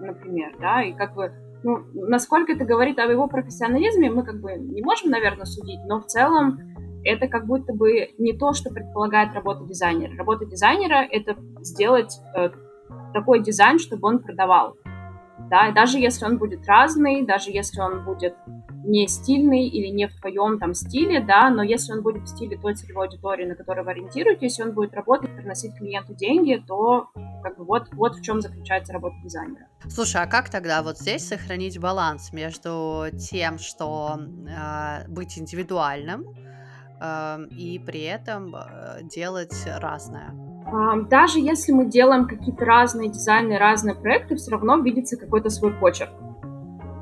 например, 0.00 0.56
да, 0.60 0.82
и 0.82 0.92
как 0.92 1.14
бы, 1.14 1.32
ну, 1.62 1.78
насколько 1.94 2.52
это 2.52 2.64
говорит 2.64 2.98
о 2.98 3.04
его 3.04 3.28
профессионализме, 3.28 4.10
мы 4.10 4.24
как 4.24 4.40
бы 4.40 4.52
не 4.54 4.82
можем, 4.82 5.10
наверное, 5.10 5.44
судить, 5.44 5.80
но 5.86 6.00
в 6.00 6.06
целом 6.06 6.58
это 7.04 7.28
как 7.28 7.46
будто 7.46 7.72
бы 7.72 8.10
не 8.18 8.32
то, 8.36 8.52
что 8.52 8.70
предполагает 8.70 9.34
работа 9.34 9.64
дизайнера. 9.64 10.16
Работа 10.16 10.44
дизайнера— 10.44 11.06
это 11.10 11.36
сделать 11.60 12.18
э, 12.34 12.50
такой 13.14 13.42
дизайн, 13.42 13.78
чтобы 13.78 14.08
он 14.08 14.18
продавал 14.18 14.76
да, 15.50 15.72
даже 15.72 15.98
если 15.98 16.24
он 16.24 16.38
будет 16.38 16.66
разный, 16.66 17.24
даже 17.24 17.50
если 17.50 17.80
он 17.80 18.04
будет 18.04 18.34
не 18.84 19.06
стильный 19.06 19.68
или 19.68 19.88
не 19.88 20.08
в 20.08 20.14
твоем 20.20 20.58
там 20.58 20.74
стиле, 20.74 21.20
да, 21.20 21.50
но 21.50 21.62
если 21.62 21.92
он 21.92 22.02
будет 22.02 22.24
в 22.24 22.26
стиле 22.28 22.58
той 22.58 22.74
целевой 22.74 23.06
аудитории, 23.06 23.44
на 23.44 23.54
которую 23.54 23.84
вы 23.84 23.90
ориентируетесь, 23.92 24.58
он 24.60 24.72
будет 24.72 24.94
работать, 24.94 25.34
приносить 25.34 25.76
клиенту 25.76 26.14
деньги, 26.14 26.62
то 26.66 27.10
как 27.42 27.58
бы 27.58 27.64
вот, 27.64 27.88
вот 27.92 28.16
в 28.16 28.22
чем 28.22 28.40
заключается 28.40 28.92
работа 28.92 29.16
дизайнера. 29.22 29.66
Слушай, 29.88 30.22
а 30.22 30.26
как 30.26 30.48
тогда 30.48 30.82
вот 30.82 30.98
здесь 30.98 31.26
сохранить 31.26 31.78
баланс 31.78 32.32
между 32.32 33.06
тем, 33.18 33.58
что 33.58 34.18
э, 34.18 35.08
быть 35.08 35.38
индивидуальным 35.38 36.24
и 37.50 37.80
при 37.84 38.02
этом 38.02 38.54
э, 38.54 39.02
делать 39.02 39.54
разное? 39.80 40.32
даже 41.08 41.40
если 41.40 41.72
мы 41.72 41.86
делаем 41.86 42.26
какие-то 42.26 42.64
разные 42.64 43.08
дизайны, 43.08 43.56
разные 43.56 43.94
проекты, 43.94 44.36
все 44.36 44.50
равно 44.50 44.76
видится 44.76 45.16
какой-то 45.16 45.48
свой 45.48 45.72
почерк. 45.72 46.10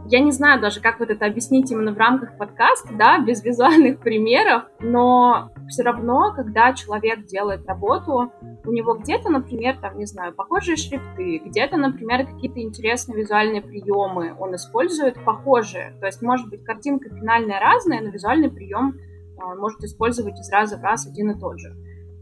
Я 0.08 0.20
не 0.20 0.30
знаю 0.30 0.60
даже, 0.60 0.80
как 0.80 1.00
вот 1.00 1.10
это 1.10 1.26
объяснить 1.26 1.70
именно 1.72 1.92
в 1.92 1.98
рамках 1.98 2.38
подкаста, 2.38 2.90
да, 2.96 3.18
без 3.26 3.42
визуальных 3.42 3.98
примеров, 3.98 4.64
но 4.78 5.50
все 5.68 5.82
равно, 5.82 6.32
когда 6.32 6.72
человек 6.74 7.26
делает 7.26 7.66
работу, 7.66 8.32
у 8.64 8.72
него 8.72 8.94
где-то, 8.94 9.30
например, 9.30 9.78
там, 9.80 9.98
не 9.98 10.06
знаю, 10.06 10.32
похожие 10.32 10.76
шрифты, 10.76 11.38
где-то, 11.38 11.76
например, 11.76 12.24
какие-то 12.26 12.60
интересные 12.60 13.18
визуальные 13.18 13.62
приемы 13.62 14.36
он 14.38 14.54
использует 14.54 15.22
похожие. 15.24 15.96
То 15.98 16.06
есть, 16.06 16.22
может 16.22 16.48
быть, 16.50 16.62
картинка 16.62 17.08
финальная 17.08 17.58
разная, 17.58 18.00
но 18.00 18.10
визуальный 18.10 18.50
прием 18.50 18.94
может 19.38 19.80
использовать 19.80 20.38
из 20.38 20.50
раза 20.50 20.78
в 20.78 20.82
раз 20.82 21.06
один 21.06 21.30
и 21.30 21.38
тот 21.38 21.58
же. 21.58 21.74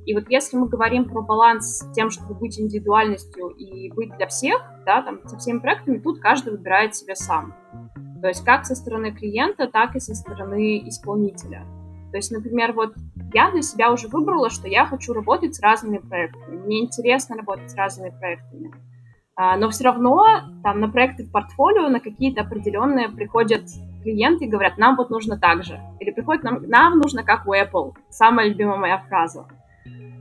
И 0.06 0.14
вот 0.14 0.24
если 0.28 0.56
мы 0.56 0.68
говорим 0.68 1.06
про 1.06 1.22
баланс 1.22 1.78
с 1.78 1.92
тем, 1.92 2.10
чтобы 2.10 2.34
быть 2.34 2.60
индивидуальностью 2.60 3.48
и 3.48 3.90
быть 3.90 4.14
для 4.16 4.26
всех, 4.26 4.60
да, 4.84 5.02
там, 5.02 5.20
со 5.26 5.38
всеми 5.38 5.60
проектами, 5.60 5.98
тут 5.98 6.20
каждый 6.20 6.50
выбирает 6.50 6.94
себя 6.94 7.14
сам. 7.14 7.54
То 8.20 8.28
есть 8.28 8.44
как 8.44 8.66
со 8.66 8.74
стороны 8.74 9.12
клиента, 9.12 9.66
так 9.66 9.96
и 9.96 10.00
со 10.00 10.14
стороны 10.14 10.86
исполнителя. 10.88 11.66
То 12.10 12.18
есть, 12.18 12.30
например, 12.30 12.72
вот 12.72 12.94
я 13.32 13.50
для 13.50 13.62
себя 13.62 13.90
уже 13.90 14.08
выбрала, 14.08 14.50
что 14.50 14.68
я 14.68 14.86
хочу 14.86 15.12
работать 15.12 15.54
с 15.54 15.60
разными 15.60 15.98
проектами. 15.98 16.60
Мне 16.60 16.84
интересно 16.84 17.36
работать 17.36 17.70
с 17.70 17.74
разными 17.74 18.10
проектами. 18.10 18.72
А, 19.36 19.56
но 19.56 19.68
все 19.70 19.84
равно 19.84 20.24
там 20.62 20.80
на 20.80 20.88
проекты 20.88 21.24
в 21.24 21.32
портфолио, 21.32 21.88
на 21.88 21.98
какие-то 21.98 22.42
определенные 22.42 23.08
приходят 23.08 23.64
клиенты 24.04 24.44
и 24.44 24.48
говорят, 24.48 24.78
нам 24.78 24.96
вот 24.96 25.10
нужно 25.10 25.38
так 25.38 25.64
же. 25.64 25.80
Или 25.98 26.12
приходят, 26.12 26.44
нам, 26.44 26.62
нам 26.68 26.98
нужно 26.98 27.24
как 27.24 27.46
у 27.48 27.54
Apple. 27.54 27.94
Самая 28.10 28.48
любимая 28.48 28.76
моя 28.76 28.98
фраза. 28.98 29.46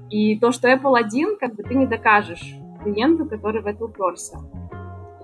И 0.10 0.40
то, 0.40 0.52
что 0.52 0.72
Apple 0.72 0.98
один, 0.98 1.38
как 1.38 1.56
бы 1.56 1.64
ты 1.64 1.76
не 1.76 1.86
докажешь 1.86 2.56
клиенту, 2.84 3.26
который 3.26 3.62
в 3.62 3.68
это 3.68 3.86
уперся. 3.86 4.40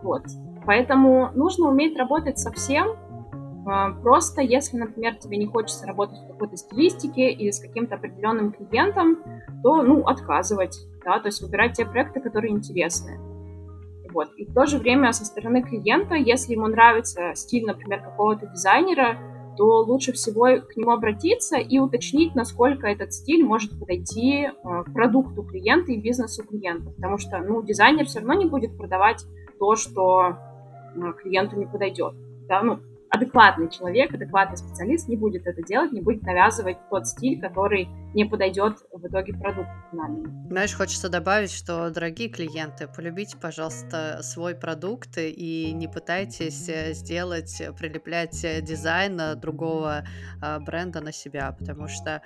Вот. 0.02 0.24
Поэтому 0.66 1.32
нужно 1.36 1.70
уметь 1.70 1.98
работать 1.98 2.38
со 2.38 2.52
всем. 2.52 2.96
А, 3.66 3.92
просто 3.92 4.42
если, 4.42 4.78
например, 4.78 5.16
тебе 5.16 5.38
не 5.38 5.48
хочется 5.48 5.86
работать 5.88 6.20
в 6.20 6.28
какой-то 6.28 6.58
стилистике 6.58 7.32
или 7.32 7.52
с 7.52 7.60
каким-то 7.60 7.96
определенным 7.96 8.52
клиентом, 8.52 9.18
то, 9.64 9.82
ну, 9.84 10.08
отказывать, 10.08 10.78
да, 11.04 11.20
то 11.20 11.28
есть 11.28 11.42
выбирать 11.42 11.74
те 11.74 11.86
проекты, 11.86 12.20
которые 12.20 12.54
интересны. 12.54 13.20
Вот. 14.12 14.30
И 14.38 14.46
в 14.46 14.54
то 14.54 14.66
же 14.66 14.78
время 14.78 15.12
со 15.12 15.26
стороны 15.26 15.62
клиента, 15.62 16.16
если 16.16 16.54
ему 16.54 16.68
нравится 16.68 17.34
стиль, 17.36 17.66
например, 17.66 18.02
какого-то 18.02 18.48
дизайнера, 18.48 19.18
то 19.58 19.84
лучше 19.84 20.14
всего 20.14 20.62
к 20.62 20.78
нему 20.78 20.92
обратиться 20.92 21.58
и 21.58 21.80
уточнить, 21.80 22.34
насколько 22.34 22.88
этот 22.88 23.14
стиль 23.14 23.44
может 23.44 23.78
подойти 23.78 24.46
э, 24.46 24.84
к 24.84 24.94
продукту 24.94 25.44
клиента 25.44 25.92
и 25.92 26.00
бизнесу 26.00 26.46
клиента. 26.46 26.92
Потому 26.92 27.18
что 27.18 27.40
ну, 27.40 27.62
дизайнер 27.62 28.06
все 28.06 28.20
равно 28.20 28.36
не 28.36 28.46
будет 28.46 28.78
продавать 28.78 29.26
то, 29.60 29.76
что 29.76 30.38
э, 30.96 31.14
клиенту 31.22 31.58
не 31.58 31.66
подойдет. 31.66 32.14
Да? 32.48 32.62
Ну, 32.62 32.80
адекватный 33.10 33.70
человек, 33.70 34.14
адекватный 34.14 34.58
специалист 34.58 35.08
не 35.08 35.16
будет 35.16 35.48
это 35.48 35.62
делать, 35.64 35.92
не 35.92 36.02
будет 36.02 36.24
навязывать 36.24 36.78
тот 36.90 37.08
стиль, 37.08 37.40
который 37.42 37.88
не 38.14 38.26
подойдет 38.26 38.78
в 38.92 39.06
итоге 39.06 39.34
продукту 39.34 39.72
финальному. 39.92 40.48
Знаешь, 40.50 40.76
хочется 40.76 41.10
добавить, 41.10 41.52
что, 41.52 41.90
дорогие 41.92 42.30
клиенты, 42.30 42.88
полюбите, 42.88 43.38
пожалуйста, 43.38 44.20
свой 44.22 44.56
продукт 44.56 45.18
и 45.18 45.72
не 45.74 45.88
пытайтесь 45.88 46.68
э, 46.70 46.94
сделать, 46.94 47.62
прилеплять 47.78 48.42
дизайн 48.64 49.40
другого 49.40 50.04
бренда 50.62 51.02
на 51.02 51.12
себя, 51.12 51.56
потому 51.58 51.88
что 51.88 52.22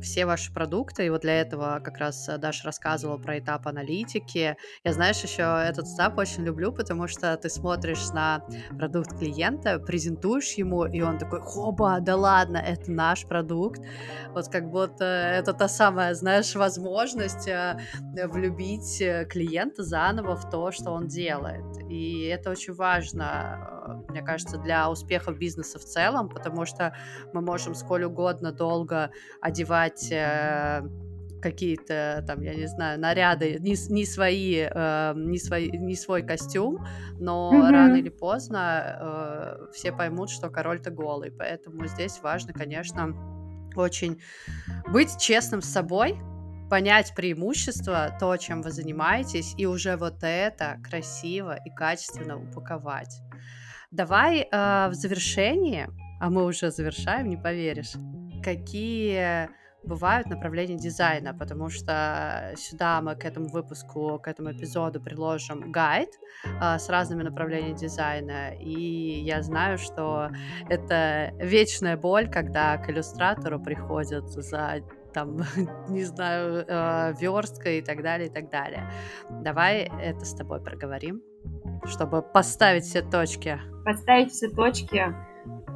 все 0.00 0.26
ваши 0.26 0.52
продукты, 0.52 1.06
и 1.06 1.10
вот 1.10 1.22
для 1.22 1.40
этого 1.40 1.80
как 1.82 1.98
раз 1.98 2.28
Даша 2.38 2.64
рассказывала 2.64 3.18
про 3.18 3.38
этап 3.38 3.66
аналитики. 3.66 4.56
Я, 4.84 4.92
знаешь, 4.92 5.22
еще 5.22 5.42
этот 5.66 5.86
этап 5.86 6.18
очень 6.18 6.44
люблю, 6.44 6.72
потому 6.72 7.06
что 7.06 7.36
ты 7.36 7.48
смотришь 7.48 8.10
на 8.12 8.44
продукт 8.76 9.18
клиента, 9.18 9.78
презентуешь 9.86 10.52
ему, 10.52 10.84
и 10.84 11.00
он 11.00 11.18
такой, 11.18 11.40
хоба, 11.40 12.00
да 12.00 12.16
ладно, 12.16 12.58
это 12.58 12.90
наш 12.90 13.26
продукт. 13.26 13.80
Вот 14.34 14.48
как 14.48 14.70
будто 14.70 15.04
это 15.04 15.52
та 15.52 15.68
самая, 15.68 16.14
знаешь, 16.14 16.54
возможность 16.54 17.48
э, 17.48 17.78
влюбить 18.26 19.00
э, 19.00 19.24
клиента 19.24 19.82
заново 19.82 20.36
в 20.36 20.50
то, 20.50 20.72
что 20.72 20.90
он 20.90 21.06
делает. 21.06 21.64
И 21.88 22.24
это 22.24 22.50
очень 22.50 22.74
важно, 22.74 24.04
э, 24.08 24.12
мне 24.12 24.22
кажется, 24.22 24.58
для 24.58 24.90
успеха 24.90 25.32
бизнеса 25.32 25.78
в 25.78 25.84
целом, 25.84 26.28
потому 26.28 26.66
что 26.66 26.94
мы 27.32 27.40
можем 27.40 27.74
сколь 27.74 28.04
угодно 28.04 28.52
долго 28.52 29.10
одевать 29.40 30.12
какие-то 31.46 32.24
там, 32.26 32.42
я 32.42 32.54
не 32.54 32.66
знаю, 32.66 32.98
наряды, 32.98 33.58
не, 33.60 33.76
не 33.92 34.04
свои, 34.04 34.66
э, 34.68 35.12
не 35.14 35.38
свои, 35.38 35.70
не 35.70 35.94
свой 35.94 36.22
костюм, 36.22 36.84
но 37.20 37.52
mm-hmm. 37.52 37.70
рано 37.70 37.96
или 37.96 38.08
поздно 38.08 38.98
э, 39.00 39.72
все 39.72 39.92
поймут, 39.92 40.30
что 40.30 40.50
король-то 40.50 40.90
голый, 40.90 41.30
поэтому 41.30 41.86
здесь 41.86 42.20
важно, 42.20 42.52
конечно, 42.52 43.14
очень 43.76 44.20
быть 44.88 45.18
честным 45.20 45.62
с 45.62 45.66
собой, 45.66 46.18
понять 46.68 47.14
преимущества, 47.14 48.16
то, 48.18 48.36
чем 48.38 48.62
вы 48.62 48.72
занимаетесь, 48.72 49.54
и 49.56 49.66
уже 49.66 49.96
вот 49.96 50.16
это 50.22 50.78
красиво 50.82 51.56
и 51.64 51.70
качественно 51.70 52.36
упаковать. 52.42 53.20
Давай 53.92 54.40
э, 54.40 54.88
в 54.88 54.94
завершении, 54.94 55.86
а 56.20 56.28
мы 56.28 56.44
уже 56.44 56.72
завершаем, 56.72 57.28
не 57.28 57.36
поверишь, 57.36 57.92
какие 58.42 59.48
бывают 59.86 60.28
направления 60.28 60.76
дизайна, 60.76 61.34
потому 61.34 61.70
что 61.70 62.52
сюда 62.56 63.00
мы 63.00 63.16
к 63.16 63.24
этому 63.24 63.48
выпуску, 63.48 64.18
к 64.18 64.28
этому 64.28 64.52
эпизоду 64.52 65.00
приложим 65.00 65.72
гайд 65.72 66.10
э, 66.44 66.78
с 66.78 66.88
разными 66.88 67.22
направлениями 67.22 67.76
дизайна, 67.76 68.54
и 68.54 69.20
я 69.20 69.42
знаю, 69.42 69.78
что 69.78 70.30
это 70.68 71.32
вечная 71.38 71.96
боль, 71.96 72.28
когда 72.28 72.76
к 72.78 72.90
иллюстратору 72.90 73.60
приходят 73.60 74.28
за 74.28 74.82
там, 75.12 75.38
не 75.88 76.04
знаю, 76.04 76.64
э, 76.68 77.14
верстка 77.18 77.70
и 77.70 77.82
так 77.82 78.02
далее, 78.02 78.28
и 78.28 78.32
так 78.32 78.50
далее. 78.50 78.90
Давай 79.30 79.90
это 80.00 80.24
с 80.24 80.34
тобой 80.34 80.60
проговорим, 80.60 81.22
чтобы 81.86 82.22
поставить 82.22 82.84
все 82.84 83.02
точки. 83.02 83.58
Поставить 83.84 84.32
все 84.32 84.48
точки 84.50 85.14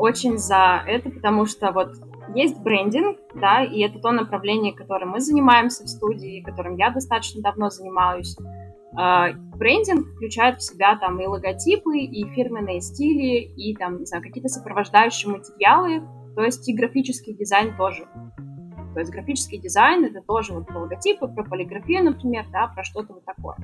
очень 0.00 0.38
за 0.38 0.82
это, 0.86 1.10
потому 1.10 1.46
что 1.46 1.72
вот 1.72 1.92
есть 2.34 2.58
брендинг, 2.60 3.18
да, 3.34 3.62
и 3.62 3.80
это 3.80 3.98
то 3.98 4.12
направление, 4.12 4.72
которым 4.72 5.10
мы 5.10 5.20
занимаемся 5.20 5.84
в 5.84 5.88
студии, 5.88 6.42
которым 6.42 6.76
я 6.76 6.90
достаточно 6.90 7.42
давно 7.42 7.70
занимаюсь. 7.70 8.36
Uh, 8.98 9.34
брендинг 9.56 10.04
включает 10.16 10.58
в 10.58 10.64
себя 10.64 10.96
там 10.96 11.20
и 11.20 11.26
логотипы, 11.26 11.96
и 11.98 12.24
фирменные 12.34 12.80
стили, 12.80 13.44
и 13.56 13.76
там, 13.76 13.98
не 13.98 14.06
знаю, 14.06 14.22
какие-то 14.22 14.48
сопровождающие 14.48 15.30
материалы, 15.30 16.02
то 16.34 16.42
есть 16.42 16.68
и 16.68 16.74
графический 16.74 17.34
дизайн 17.34 17.76
тоже. 17.76 18.08
То 18.94 18.98
есть 18.98 19.12
графический 19.12 19.58
дизайн 19.58 20.04
это 20.04 20.20
тоже 20.22 20.52
вот 20.54 20.66
про 20.66 20.80
логотипы, 20.80 21.28
про 21.28 21.44
полиграфию, 21.44 22.02
например, 22.02 22.46
да, 22.50 22.66
про 22.74 22.82
что-то 22.82 23.12
вот 23.12 23.24
такое. 23.24 23.56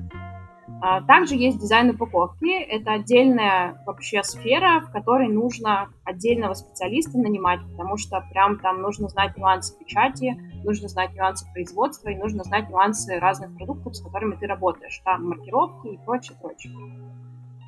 А, 0.81 1.01
также 1.01 1.35
есть 1.35 1.59
дизайн 1.59 1.89
упаковки. 1.91 2.61
Это 2.61 2.93
отдельная 2.93 3.81
вообще 3.85 4.23
сфера, 4.23 4.81
в 4.81 4.91
которой 4.91 5.27
нужно 5.27 5.89
отдельного 6.03 6.53
специалиста 6.53 7.17
нанимать, 7.17 7.59
потому 7.71 7.97
что 7.97 8.23
прям 8.31 8.59
там 8.59 8.81
нужно 8.81 9.07
знать 9.07 9.37
нюансы 9.37 9.77
печати, 9.77 10.35
нужно 10.63 10.87
знать 10.87 11.15
нюансы 11.15 11.51
производства 11.51 12.09
и 12.09 12.15
нужно 12.15 12.43
знать 12.43 12.69
нюансы 12.69 13.19
разных 13.19 13.55
продуктов, 13.55 13.95
с 13.95 14.01
которыми 14.01 14.35
ты 14.35 14.45
работаешь, 14.47 15.01
там 15.03 15.27
маркировки 15.27 15.87
и 15.87 15.97
прочее, 16.05 16.37
прочее. 16.41 16.73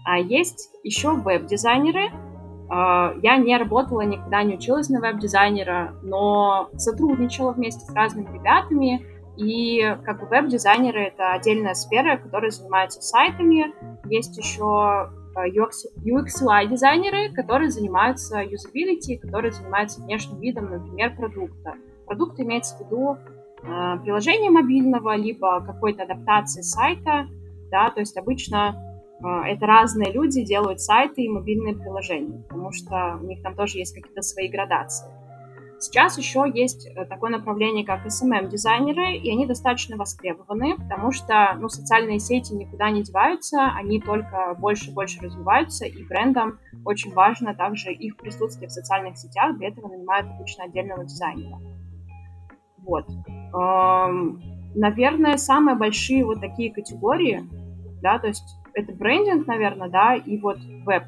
А 0.06 0.18
есть 0.18 0.70
еще 0.84 1.14
веб-дизайнеры, 1.14 2.10
а, 2.70 3.16
я 3.24 3.38
не 3.38 3.58
работала, 3.58 4.02
никогда 4.02 4.44
не 4.44 4.56
училась 4.56 4.90
на 4.90 5.00
веб-дизайнера, 5.00 5.96
но 6.04 6.70
сотрудничала 6.78 7.52
вместе 7.52 7.82
с 7.82 7.94
разными 7.94 8.32
ребятами, 8.32 9.04
и 9.40 9.98
как 10.04 10.20
бы 10.20 10.28
веб-дизайнеры— 10.28 11.04
это 11.08 11.32
отдельная 11.32 11.74
сфера, 11.74 12.18
которая 12.18 12.52
занимается 12.52 13.02
сайтами. 13.02 13.74
Есть 14.10 14.38
еще 14.38 15.10
UX, 15.36 15.72
UX-UI-дизайнеры, 16.04 17.34
которые 17.34 17.70
занимаются 17.70 18.40
юзабилити, 18.40 19.18
которые 19.18 19.52
занимаются 19.52 20.02
внешним 20.02 20.40
видом, 20.42 20.70
например, 20.70 21.16
продукта. 21.16 21.76
Продукт 22.06 22.40
имеется 22.40 22.76
в 22.76 22.82
виду 22.82 23.18
э, 23.64 24.00
приложение 24.04 24.52
мобильного, 24.52 25.16
либо 25.16 25.62
какой-то 25.66 26.04
адаптации 26.04 26.62
сайта, 26.62 27.28
да, 27.72 27.92
то 27.92 28.02
есть 28.02 28.18
обычно 28.18 28.76
а, 29.22 29.48
это 29.48 29.66
разные 29.66 30.12
люди 30.12 30.44
делают 30.44 30.80
сайты 30.80 31.24
и 31.24 31.30
мобильные 31.30 31.76
приложения, 31.76 32.42
потому 32.48 32.72
что 32.72 33.20
у 33.22 33.26
них 33.26 33.42
там 33.42 33.56
тоже 33.56 33.78
есть 33.78 33.94
какие-то 33.94 34.22
свои 34.22 34.48
градации. 34.48 35.08
Сейчас 35.80 36.18
еще 36.18 36.44
есть 36.54 36.88
э, 36.88 37.06
такое 37.06 37.32
направление, 37.32 37.86
как 37.86 38.06
SMM-дизайнеры, 38.06 39.16
и 39.16 39.32
они 39.32 39.46
достаточно 39.46 39.96
востребованы, 39.96 40.76
потому 40.76 41.12
что 41.14 41.56
ну, 41.58 41.70
социальные 41.70 42.20
сети 42.20 42.54
никуда 42.54 42.90
не 42.90 43.02
деваются, 43.02 43.72
они 43.76 44.02
только 44.02 44.56
больше 44.60 44.92
и 44.92 44.94
больше 44.94 45.22
развиваются, 45.22 45.86
и 45.86 46.04
брендам 46.04 46.60
очень 46.84 47.14
важно 47.14 47.56
также 47.56 47.94
их 47.94 48.18
присутствие 48.18 48.68
в 48.68 48.74
социальных 48.74 49.18
сетях, 49.18 49.58
для 49.58 49.70
этого 49.70 49.88
нанимают 49.88 50.28
обычно 50.28 50.66
отдельного 50.66 51.06
дизайнера. 51.06 51.60
Вот. 52.80 53.06
Наверное, 54.76 55.38
самые 55.38 55.76
большие 55.76 56.26
вот 56.26 56.42
такие 56.42 56.74
категории, 56.74 57.44
да, 58.02 58.20
то 58.20 58.28
есть 58.28 58.44
это 58.74 58.94
брендинг, 58.94 59.48
наверное, 59.48 59.90
да, 59.90 60.16
и 60.16 60.38
вот 60.38 60.58
веб. 60.86 61.04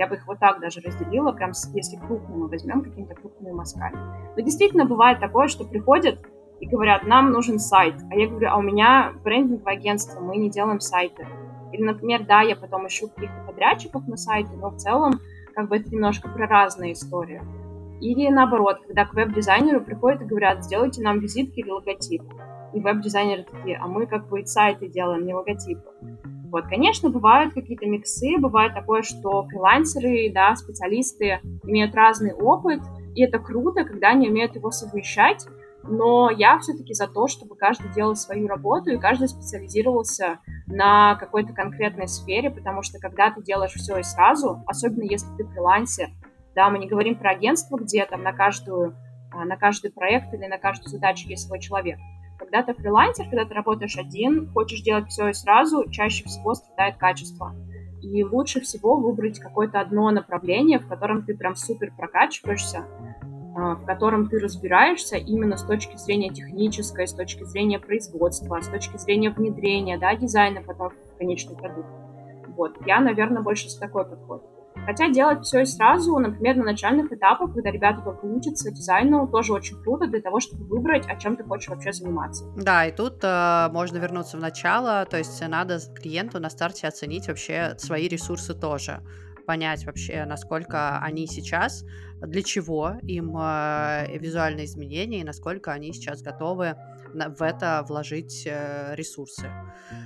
Я 0.00 0.06
бы 0.06 0.14
их 0.14 0.26
вот 0.26 0.38
так 0.38 0.60
даже 0.60 0.80
разделила, 0.80 1.30
прям 1.32 1.50
если 1.74 1.96
крупно 1.96 2.34
мы 2.34 2.48
возьмем 2.48 2.80
какими-то 2.80 3.14
крупными 3.14 3.52
мазками. 3.52 3.98
Но 4.34 4.42
действительно 4.42 4.86
бывает 4.86 5.20
такое, 5.20 5.46
что 5.46 5.66
приходят 5.66 6.18
и 6.58 6.66
говорят, 6.66 7.04
нам 7.04 7.30
нужен 7.30 7.58
сайт. 7.58 7.96
А 8.10 8.14
я 8.14 8.26
говорю, 8.26 8.48
а 8.50 8.56
у 8.56 8.62
меня 8.62 9.12
брендинговое 9.22 9.74
агентство, 9.74 10.20
мы 10.20 10.38
не 10.38 10.48
делаем 10.48 10.80
сайты. 10.80 11.26
Или, 11.72 11.82
например, 11.82 12.24
да, 12.24 12.40
я 12.40 12.56
потом 12.56 12.86
ищу 12.86 13.08
каких-то 13.08 13.44
подрядчиков 13.46 14.08
на 14.08 14.16
сайте, 14.16 14.56
но 14.56 14.70
в 14.70 14.78
целом 14.78 15.20
как 15.54 15.68
бы 15.68 15.76
это 15.76 15.90
немножко 15.90 16.30
про 16.30 16.46
разные 16.46 16.94
истории. 16.94 17.42
Или 18.00 18.30
наоборот, 18.30 18.78
когда 18.86 19.04
к 19.04 19.12
веб-дизайнеру 19.12 19.82
приходят 19.82 20.22
и 20.22 20.24
говорят, 20.24 20.64
сделайте 20.64 21.02
нам 21.02 21.18
визитки 21.18 21.60
или 21.60 21.68
логотип. 21.68 22.22
И 22.72 22.80
веб-дизайнеры 22.80 23.42
такие, 23.42 23.76
а 23.76 23.86
мы 23.86 24.06
как 24.06 24.30
бы 24.30 24.46
сайты 24.46 24.88
делаем, 24.88 25.26
не 25.26 25.34
логотипы. 25.34 25.90
Вот, 26.50 26.66
конечно, 26.66 27.10
бывают 27.10 27.54
какие-то 27.54 27.86
миксы, 27.86 28.36
бывает 28.38 28.74
такое, 28.74 29.02
что 29.02 29.46
фрилансеры, 29.48 30.32
да, 30.32 30.54
специалисты 30.56 31.40
имеют 31.64 31.94
разный 31.94 32.32
опыт, 32.32 32.80
и 33.14 33.22
это 33.22 33.38
круто, 33.38 33.84
когда 33.84 34.08
они 34.08 34.28
умеют 34.28 34.56
его 34.56 34.70
совмещать, 34.70 35.46
но 35.82 36.30
я 36.30 36.58
все-таки 36.58 36.92
за 36.92 37.06
то, 37.06 37.26
чтобы 37.26 37.56
каждый 37.56 37.92
делал 37.92 38.16
свою 38.16 38.48
работу, 38.48 38.90
и 38.90 38.98
каждый 38.98 39.28
специализировался 39.28 40.40
на 40.66 41.14
какой-то 41.16 41.52
конкретной 41.52 42.08
сфере, 42.08 42.50
потому 42.50 42.82
что 42.82 42.98
когда 42.98 43.30
ты 43.30 43.42
делаешь 43.42 43.72
все 43.72 43.98
и 43.98 44.02
сразу, 44.02 44.62
особенно 44.66 45.04
если 45.04 45.28
ты 45.36 45.44
фрилансер, 45.46 46.08
да, 46.54 46.68
мы 46.68 46.78
не 46.78 46.88
говорим 46.88 47.16
про 47.16 47.30
агентство, 47.30 47.76
где 47.78 48.04
там 48.06 48.22
на 48.22 48.32
каждую 48.32 48.96
а, 49.32 49.44
на 49.44 49.56
каждый 49.56 49.92
проект 49.92 50.34
или 50.34 50.46
на 50.46 50.58
каждую 50.58 50.90
задачу 50.90 51.28
есть 51.28 51.46
свой 51.46 51.60
человек. 51.60 51.98
Когда 52.50 52.72
ты 52.72 52.82
фрилансер, 52.82 53.26
когда 53.26 53.44
ты 53.44 53.54
работаешь 53.54 53.96
один, 53.96 54.50
хочешь 54.50 54.82
делать 54.82 55.06
все 55.08 55.28
и 55.28 55.32
сразу, 55.32 55.88
чаще 55.88 56.24
всего 56.24 56.54
страдает 56.54 56.96
качество. 56.96 57.54
И 58.02 58.24
лучше 58.24 58.60
всего 58.60 58.96
выбрать 58.96 59.38
какое-то 59.38 59.80
одно 59.80 60.10
направление, 60.10 60.80
в 60.80 60.88
котором 60.88 61.24
ты 61.24 61.36
прям 61.36 61.54
супер 61.54 61.92
прокачиваешься, 61.96 62.86
а, 63.56 63.76
в 63.76 63.84
котором 63.84 64.28
ты 64.28 64.40
разбираешься 64.40 65.16
именно 65.16 65.56
с 65.56 65.62
точки 65.62 65.96
зрения 65.96 66.30
технической, 66.30 67.06
с 67.06 67.14
точки 67.14 67.44
зрения 67.44 67.78
производства, 67.78 68.60
с 68.60 68.66
точки 68.66 68.96
зрения 68.96 69.30
внедрения, 69.30 69.96
да, 69.96 70.16
дизайна 70.16 70.60
потом 70.60 70.90
в 70.90 71.18
конечный 71.18 71.56
продукт. 71.56 71.88
Вот, 72.56 72.76
я, 72.84 72.98
наверное, 72.98 73.42
больше 73.42 73.68
с 73.70 73.76
такой 73.76 74.04
подход. 74.04 74.59
Хотя 74.86 75.08
делать 75.08 75.44
все 75.44 75.60
и 75.60 75.64
сразу, 75.64 76.18
например, 76.18 76.56
на 76.56 76.64
начальных 76.64 77.12
этапах, 77.12 77.52
когда 77.54 77.70
ребята 77.70 78.00
только 78.02 78.24
учатся 78.24 78.70
дизайну, 78.70 79.28
тоже 79.28 79.52
очень 79.52 79.80
круто 79.82 80.06
для 80.06 80.20
того, 80.20 80.40
чтобы 80.40 80.64
выбрать, 80.64 81.06
о 81.06 81.16
чем 81.16 81.36
ты 81.36 81.44
хочешь 81.44 81.68
вообще 81.68 81.92
заниматься. 81.92 82.44
Да, 82.56 82.86
и 82.86 82.92
тут 82.92 83.18
э, 83.22 83.68
можно 83.70 83.98
вернуться 83.98 84.36
в 84.36 84.40
начало, 84.40 85.06
то 85.06 85.18
есть 85.18 85.40
надо 85.46 85.78
клиенту 85.94 86.40
на 86.40 86.50
старте 86.50 86.88
оценить 86.88 87.28
вообще 87.28 87.74
свои 87.78 88.08
ресурсы 88.08 88.54
тоже 88.54 89.00
понять 89.50 89.84
вообще, 89.84 90.24
насколько 90.26 91.00
они 91.00 91.26
сейчас, 91.26 91.84
для 92.20 92.42
чего 92.42 92.94
им 93.02 93.36
э, 93.36 94.16
визуальные 94.18 94.66
изменения 94.66 95.22
и 95.22 95.24
насколько 95.24 95.72
они 95.72 95.92
сейчас 95.92 96.22
готовы 96.22 96.76
в 97.14 97.42
это 97.42 97.84
вложить 97.88 98.46
э, 98.46 98.94
ресурсы. 98.94 99.50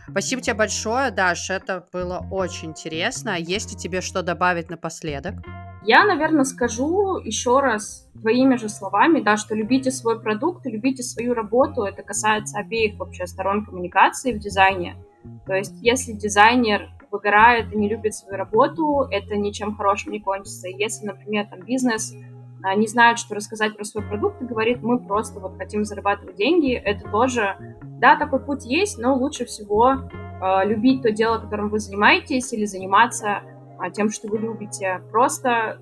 Спасибо 0.08 0.42
тебе 0.42 0.54
большое, 0.54 1.10
Даш, 1.10 1.50
это 1.50 1.86
было 1.92 2.26
очень 2.30 2.70
интересно. 2.70 3.36
Есть 3.38 3.72
ли 3.72 3.76
тебе 3.76 4.00
что 4.00 4.22
добавить 4.22 4.70
напоследок? 4.70 5.34
Я, 5.86 6.06
наверное, 6.06 6.44
скажу 6.44 7.18
еще 7.18 7.60
раз 7.60 8.08
твоими 8.18 8.56
же 8.56 8.70
словами, 8.70 9.20
да, 9.20 9.36
что 9.36 9.54
любите 9.54 9.90
свой 9.90 10.18
продукт, 10.18 10.64
любите 10.64 11.02
свою 11.02 11.34
работу. 11.34 11.82
Это 11.82 12.02
касается 12.02 12.58
обеих 12.58 12.98
вообще 12.98 13.26
сторон 13.26 13.66
коммуникации 13.66 14.32
в 14.32 14.38
дизайне. 14.38 14.96
То 15.46 15.54
есть, 15.54 15.74
если 15.82 16.12
дизайнер 16.12 16.88
выгорает 17.10 17.72
и 17.72 17.76
не 17.76 17.88
любит 17.88 18.14
свою 18.14 18.36
работу, 18.36 19.06
это 19.10 19.36
ничем 19.36 19.76
хорошим 19.76 20.12
не 20.12 20.20
кончится. 20.20 20.68
Если, 20.68 21.06
например, 21.06 21.46
там 21.48 21.60
бизнес 21.60 22.14
не 22.76 22.86
знает, 22.86 23.18
что 23.18 23.34
рассказать 23.34 23.76
про 23.76 23.84
свой 23.84 24.04
продукт 24.04 24.40
и 24.40 24.46
говорит, 24.46 24.82
мы 24.82 24.98
просто 24.98 25.38
вот 25.38 25.56
хотим 25.58 25.84
зарабатывать 25.84 26.36
деньги, 26.36 26.72
это 26.72 27.08
тоже, 27.10 27.56
да, 28.00 28.16
такой 28.16 28.40
путь 28.40 28.64
есть, 28.64 28.98
но 28.98 29.14
лучше 29.14 29.44
всего 29.44 29.90
э, 29.90 30.66
любить 30.66 31.02
то 31.02 31.10
дело, 31.10 31.38
которым 31.38 31.68
вы 31.68 31.78
занимаетесь, 31.78 32.52
или 32.52 32.64
заниматься 32.64 33.42
э, 33.78 33.90
тем, 33.92 34.08
что 34.10 34.28
вы 34.28 34.38
любите. 34.38 35.02
Просто, 35.10 35.78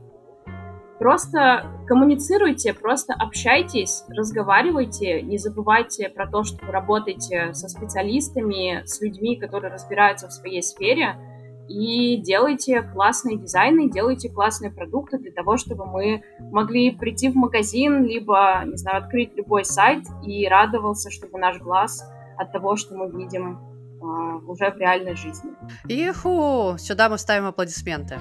просто 0.99 1.71
коммуницируйте, 1.87 2.75
просто 2.75 3.14
общайтесь, 3.14 4.05
разговаривайте, 4.09 5.23
не 5.23 5.38
забывайте 5.38 6.09
про 6.09 6.27
то, 6.27 6.42
что 6.42 6.66
вы 6.66 6.73
работаете 6.73 7.55
со 7.55 7.68
специалистами, 7.68 8.83
с 8.85 9.01
людьми, 9.01 9.37
которые 9.37 9.73
разбираются 9.73 10.27
в 10.27 10.33
своей 10.33 10.62
сфере, 10.62 11.16
и 11.72 12.16
делайте 12.18 12.82
классные 12.82 13.38
дизайны, 13.38 13.90
делайте 13.90 14.28
классные 14.28 14.70
продукты 14.70 15.18
для 15.18 15.32
того, 15.32 15.56
чтобы 15.56 15.87
мы 15.87 16.22
могли 16.38 16.90
прийти 16.90 17.30
в 17.30 17.35
магазин, 17.35 18.04
либо, 18.04 18.62
не 18.66 18.76
знаю, 18.76 18.98
открыть 18.98 19.35
любой 19.37 19.64
сайт 19.64 20.04
и 20.24 20.46
радовался, 20.46 21.11
чтобы 21.11 21.38
наш 21.38 21.58
глаз 21.58 22.04
от 22.37 22.52
того, 22.52 22.76
что 22.76 22.94
мы 22.94 23.11
видим 23.11 23.58
а, 24.02 24.37
уже 24.46 24.70
в 24.70 24.76
реальной 24.76 25.16
жизни. 25.16 25.50
Иху! 25.88 26.76
Сюда 26.78 27.08
мы 27.08 27.18
ставим 27.18 27.46
аплодисменты. 27.46 28.18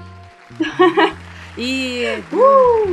И 1.56 2.22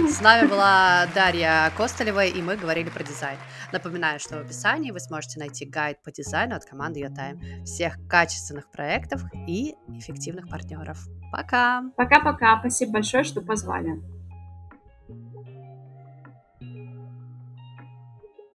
с 0.10 0.22
нами 0.22 0.48
была 0.48 1.08
Дарья 1.15 1.72
Костолева, 1.78 2.26
и 2.26 2.41
мы 2.41 2.58
говорили 2.58 2.89
про 2.89 3.04
дизайн. 3.04 3.38
Напоминаю, 3.72 4.19
что 4.19 4.38
в 4.38 4.41
описании 4.41 4.91
вы 4.91 5.00
сможете 5.00 5.39
найти 5.39 5.65
гайд 5.65 6.02
по 6.04 6.12
дизайну 6.12 6.56
от 6.56 6.65
команды 6.65 7.02
YoTime, 7.02 7.63
всех 7.63 7.95
качественных 8.10 8.69
проектов 8.69 9.22
и 9.48 9.76
эффективных 9.88 10.50
партнеров. 10.50 10.98
Пока! 11.32 11.84
Пока-пока! 11.95 12.60
Спасибо 12.60 12.93
большое, 12.93 13.24
что 13.24 13.41
позвали. 13.41 14.02